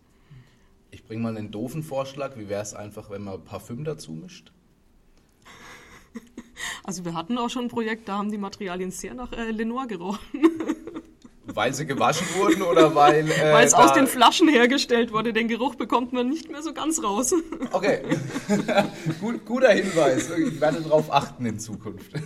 Ich 0.91 1.03
bringe 1.03 1.23
mal 1.23 1.35
einen 1.35 1.51
doofen 1.51 1.83
Vorschlag. 1.83 2.37
Wie 2.37 2.49
wäre 2.49 2.61
es 2.61 2.73
einfach, 2.73 3.09
wenn 3.09 3.23
man 3.23 3.43
Parfüm 3.43 3.83
dazu 3.83 4.13
mischt? 4.13 4.51
Also 6.83 7.03
wir 7.03 7.15
hatten 7.15 7.37
auch 7.39 7.49
schon 7.49 7.63
ein 7.63 7.69
Projekt, 7.69 8.07
da 8.07 8.19
haben 8.19 8.31
die 8.31 8.37
Materialien 8.37 8.91
sehr 8.91 9.15
nach 9.15 9.33
äh, 9.33 9.49
Lenoir 9.49 9.87
gerochen. 9.87 10.19
Weil 11.55 11.73
sie 11.73 11.85
gewaschen 11.85 12.27
wurden 12.35 12.61
oder 12.61 12.93
weil. 12.93 13.27
Äh, 13.29 13.53
weil 13.53 13.65
es 13.65 13.73
aus 13.73 13.93
den 13.93 14.07
Flaschen 14.07 14.49
hergestellt 14.49 15.13
wurde. 15.13 15.31
Den 15.33 15.47
Geruch 15.47 15.75
bekommt 15.75 16.11
man 16.13 16.29
nicht 16.29 16.51
mehr 16.51 16.61
so 16.61 16.73
ganz 16.73 17.01
raus. 17.01 17.33
Okay. 17.71 18.01
Gut, 19.21 19.45
guter 19.45 19.71
Hinweis. 19.71 20.29
Ich 20.37 20.59
werde 20.59 20.81
darauf 20.81 21.11
achten 21.11 21.45
in 21.45 21.57
Zukunft. 21.57 22.11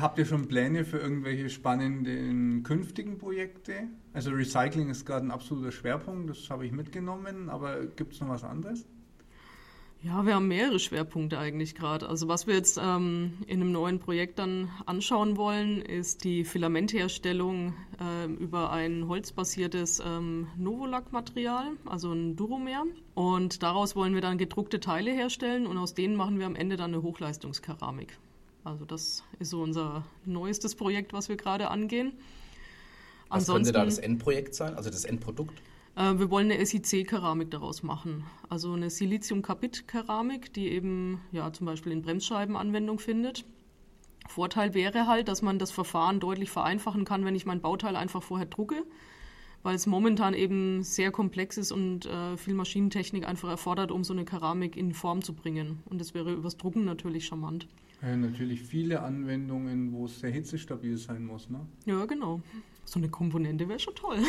Habt 0.00 0.18
ihr 0.18 0.26
schon 0.26 0.48
Pläne 0.48 0.84
für 0.84 0.98
irgendwelche 0.98 1.48
spannenden 1.48 2.62
künftigen 2.62 3.16
Projekte? 3.16 3.88
Also 4.12 4.30
Recycling 4.30 4.90
ist 4.90 5.06
gerade 5.06 5.26
ein 5.26 5.30
absoluter 5.30 5.72
Schwerpunkt, 5.72 6.28
das 6.28 6.50
habe 6.50 6.66
ich 6.66 6.72
mitgenommen, 6.72 7.48
aber 7.48 7.86
gibt 7.86 8.12
es 8.12 8.20
noch 8.20 8.28
was 8.28 8.44
anderes? 8.44 8.84
Ja, 10.02 10.24
wir 10.24 10.36
haben 10.36 10.46
mehrere 10.46 10.78
Schwerpunkte 10.78 11.38
eigentlich 11.38 11.74
gerade. 11.74 12.08
Also 12.08 12.28
was 12.28 12.46
wir 12.46 12.54
jetzt 12.54 12.78
ähm, 12.80 13.38
in 13.48 13.60
einem 13.60 13.72
neuen 13.72 13.98
Projekt 13.98 14.38
dann 14.38 14.70
anschauen 14.86 15.36
wollen, 15.36 15.82
ist 15.82 16.22
die 16.22 16.44
Filamentherstellung 16.44 17.74
äh, 18.00 18.26
über 18.26 18.70
ein 18.70 19.08
holzbasiertes 19.08 20.00
ähm, 20.04 20.46
Novolac-Material, 20.56 21.72
also 21.84 22.12
ein 22.12 22.36
Duromer. 22.36 22.84
Und 23.14 23.64
daraus 23.64 23.96
wollen 23.96 24.14
wir 24.14 24.20
dann 24.20 24.38
gedruckte 24.38 24.78
Teile 24.78 25.10
herstellen 25.10 25.66
und 25.66 25.76
aus 25.78 25.94
denen 25.94 26.14
machen 26.14 26.38
wir 26.38 26.46
am 26.46 26.54
Ende 26.54 26.76
dann 26.76 26.94
eine 26.94 27.02
Hochleistungskeramik. 27.02 28.16
Also 28.62 28.84
das 28.84 29.24
ist 29.40 29.50
so 29.50 29.62
unser 29.62 30.04
neuestes 30.24 30.76
Projekt, 30.76 31.12
was 31.12 31.28
wir 31.28 31.36
gerade 31.36 31.70
angehen. 31.70 32.12
Was 33.30 33.40
Ansonsten, 33.40 33.64
könnte 33.64 33.72
da 33.72 33.84
das 33.84 33.98
Endprojekt 33.98 34.54
sein, 34.54 34.76
also 34.76 34.90
das 34.90 35.04
Endprodukt? 35.04 35.60
Äh, 35.98 36.18
wir 36.18 36.30
wollen 36.30 36.50
eine 36.50 36.64
SiC-Keramik 36.64 37.50
daraus 37.50 37.82
machen. 37.82 38.24
Also 38.48 38.72
eine 38.72 38.88
Silizium-Carbid-Keramik, 38.88 40.52
die 40.52 40.68
eben 40.68 41.20
ja, 41.32 41.52
zum 41.52 41.66
Beispiel 41.66 41.92
in 41.92 42.02
Bremsscheiben 42.02 42.56
Anwendung 42.56 42.98
findet. 42.98 43.44
Vorteil 44.28 44.74
wäre 44.74 45.06
halt, 45.06 45.28
dass 45.28 45.42
man 45.42 45.58
das 45.58 45.70
Verfahren 45.70 46.20
deutlich 46.20 46.50
vereinfachen 46.50 47.04
kann, 47.04 47.24
wenn 47.24 47.34
ich 47.34 47.46
mein 47.46 47.60
Bauteil 47.60 47.96
einfach 47.96 48.22
vorher 48.22 48.46
drucke, 48.46 48.84
weil 49.62 49.74
es 49.74 49.86
momentan 49.86 50.34
eben 50.34 50.82
sehr 50.82 51.10
komplex 51.10 51.56
ist 51.56 51.72
und 51.72 52.06
äh, 52.06 52.36
viel 52.36 52.54
Maschinentechnik 52.54 53.26
einfach 53.26 53.48
erfordert, 53.48 53.90
um 53.90 54.04
so 54.04 54.12
eine 54.12 54.24
Keramik 54.24 54.76
in 54.76 54.92
Form 54.92 55.22
zu 55.22 55.34
bringen. 55.34 55.82
Und 55.86 56.00
das 56.00 56.14
wäre 56.14 56.32
übers 56.32 56.58
Drucken 56.58 56.84
natürlich 56.84 57.26
charmant. 57.26 57.66
Ja, 58.02 58.16
natürlich 58.16 58.62
viele 58.62 59.02
Anwendungen, 59.02 59.92
wo 59.92 60.04
es 60.04 60.20
sehr 60.20 60.30
hitzestabil 60.30 60.96
sein 60.98 61.24
muss, 61.26 61.50
ne? 61.50 61.66
Ja, 61.86 62.04
genau. 62.04 62.40
So 62.84 63.00
eine 63.00 63.08
Komponente 63.08 63.68
wäre 63.68 63.80
schon 63.80 63.96
toll. 63.96 64.18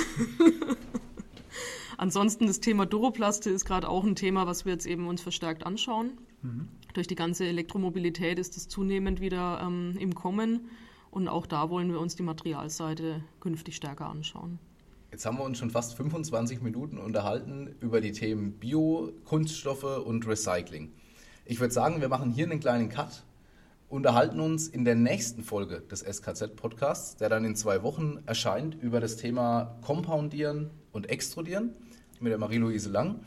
Ansonsten 1.98 2.48
das 2.48 2.60
Thema 2.60 2.86
Duroplaste 2.86 3.50
ist 3.50 3.66
gerade 3.66 3.90
auch 3.90 4.04
ein 4.04 4.16
Thema, 4.16 4.48
was 4.48 4.66
wir 4.66 4.74
jetzt 4.74 4.86
eben 4.86 5.08
uns 5.08 5.22
verstärkt 5.22 5.66
anschauen. 5.66 6.18
Mhm. 6.42 6.68
Durch 6.94 7.08
die 7.08 7.16
ganze 7.16 7.46
Elektromobilität 7.46 8.40
ist 8.40 8.58
es 8.58 8.68
zunehmend 8.68 9.22
wieder 9.22 9.62
ähm, 9.62 9.96
im 10.00 10.16
Kommen 10.16 10.70
und 11.12 11.28
auch 11.28 11.46
da 11.46 11.70
wollen 11.70 11.92
wir 11.92 12.00
uns 12.00 12.16
die 12.16 12.24
Materialseite 12.24 13.24
künftig 13.40 13.76
stärker 13.76 14.08
anschauen. 14.08 14.60
Jetzt 15.12 15.26
haben 15.26 15.38
wir 15.38 15.44
uns 15.44 15.58
schon 15.58 15.72
fast 15.72 15.96
25 15.96 16.62
Minuten 16.62 17.00
unterhalten 17.00 17.76
über 17.80 18.00
die 18.00 18.12
Themen 18.12 18.54
Bio, 18.54 19.12
Kunststoffe 19.26 20.06
und 20.06 20.28
Recycling. 20.28 20.92
Ich 21.46 21.60
würde 21.60 21.74
sagen, 21.74 22.00
wir 22.00 22.10
machen 22.10 22.32
hier 22.32 22.46
einen 22.46 22.60
kleinen 22.60 22.90
Cut, 22.90 23.24
unterhalten 23.90 24.40
uns 24.40 24.68
in 24.68 24.86
der 24.86 24.96
nächsten 24.96 25.44
Folge 25.44 25.82
des 25.82 26.02
SKZ-Podcasts, 26.02 27.18
der 27.18 27.30
dann 27.30 27.44
in 27.44 27.56
zwei 27.56 27.84
Wochen 27.84 28.20
erscheint, 28.26 28.76
über 28.82 29.00
das 29.00 29.18
Thema 29.18 29.78
Compoundieren 29.82 30.70
und 30.92 31.10
Extrudieren 31.10 31.74
mit 32.20 32.32
der 32.32 32.38
Marie-Louise 32.38 32.90
Lang. 32.90 33.20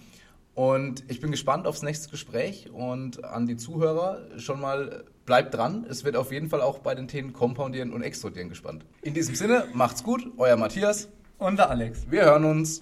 Und 0.55 1.05
ich 1.09 1.21
bin 1.21 1.31
gespannt 1.31 1.67
aufs 1.67 1.83
nächste 1.83 2.11
Gespräch 2.11 2.71
und 2.73 3.25
an 3.25 3.47
die 3.47 3.57
Zuhörer 3.57 4.39
schon 4.39 4.61
mal 4.61 5.05
bleibt 5.25 5.55
dran. 5.55 5.87
Es 5.89 6.05
wird 6.05 6.17
auf 6.17 6.31
jeden 6.31 6.49
Fall 6.49 6.61
auch 6.61 6.79
bei 6.79 6.95
den 6.95 7.09
Themen 7.09 7.33
Compoundieren 7.33 7.93
und 7.93 8.03
Extrudieren 8.03 8.49
gespannt. 8.49 8.85
In 9.03 9.15
diesem 9.15 9.35
Sinne, 9.35 9.65
macht's 9.73 10.03
gut, 10.03 10.27
euer 10.37 10.57
Matthias 10.57 11.09
und 11.39 11.59
der 11.59 11.71
Alex. 11.71 12.11
Wir 12.11 12.25
hören 12.25 12.45
uns. 12.45 12.81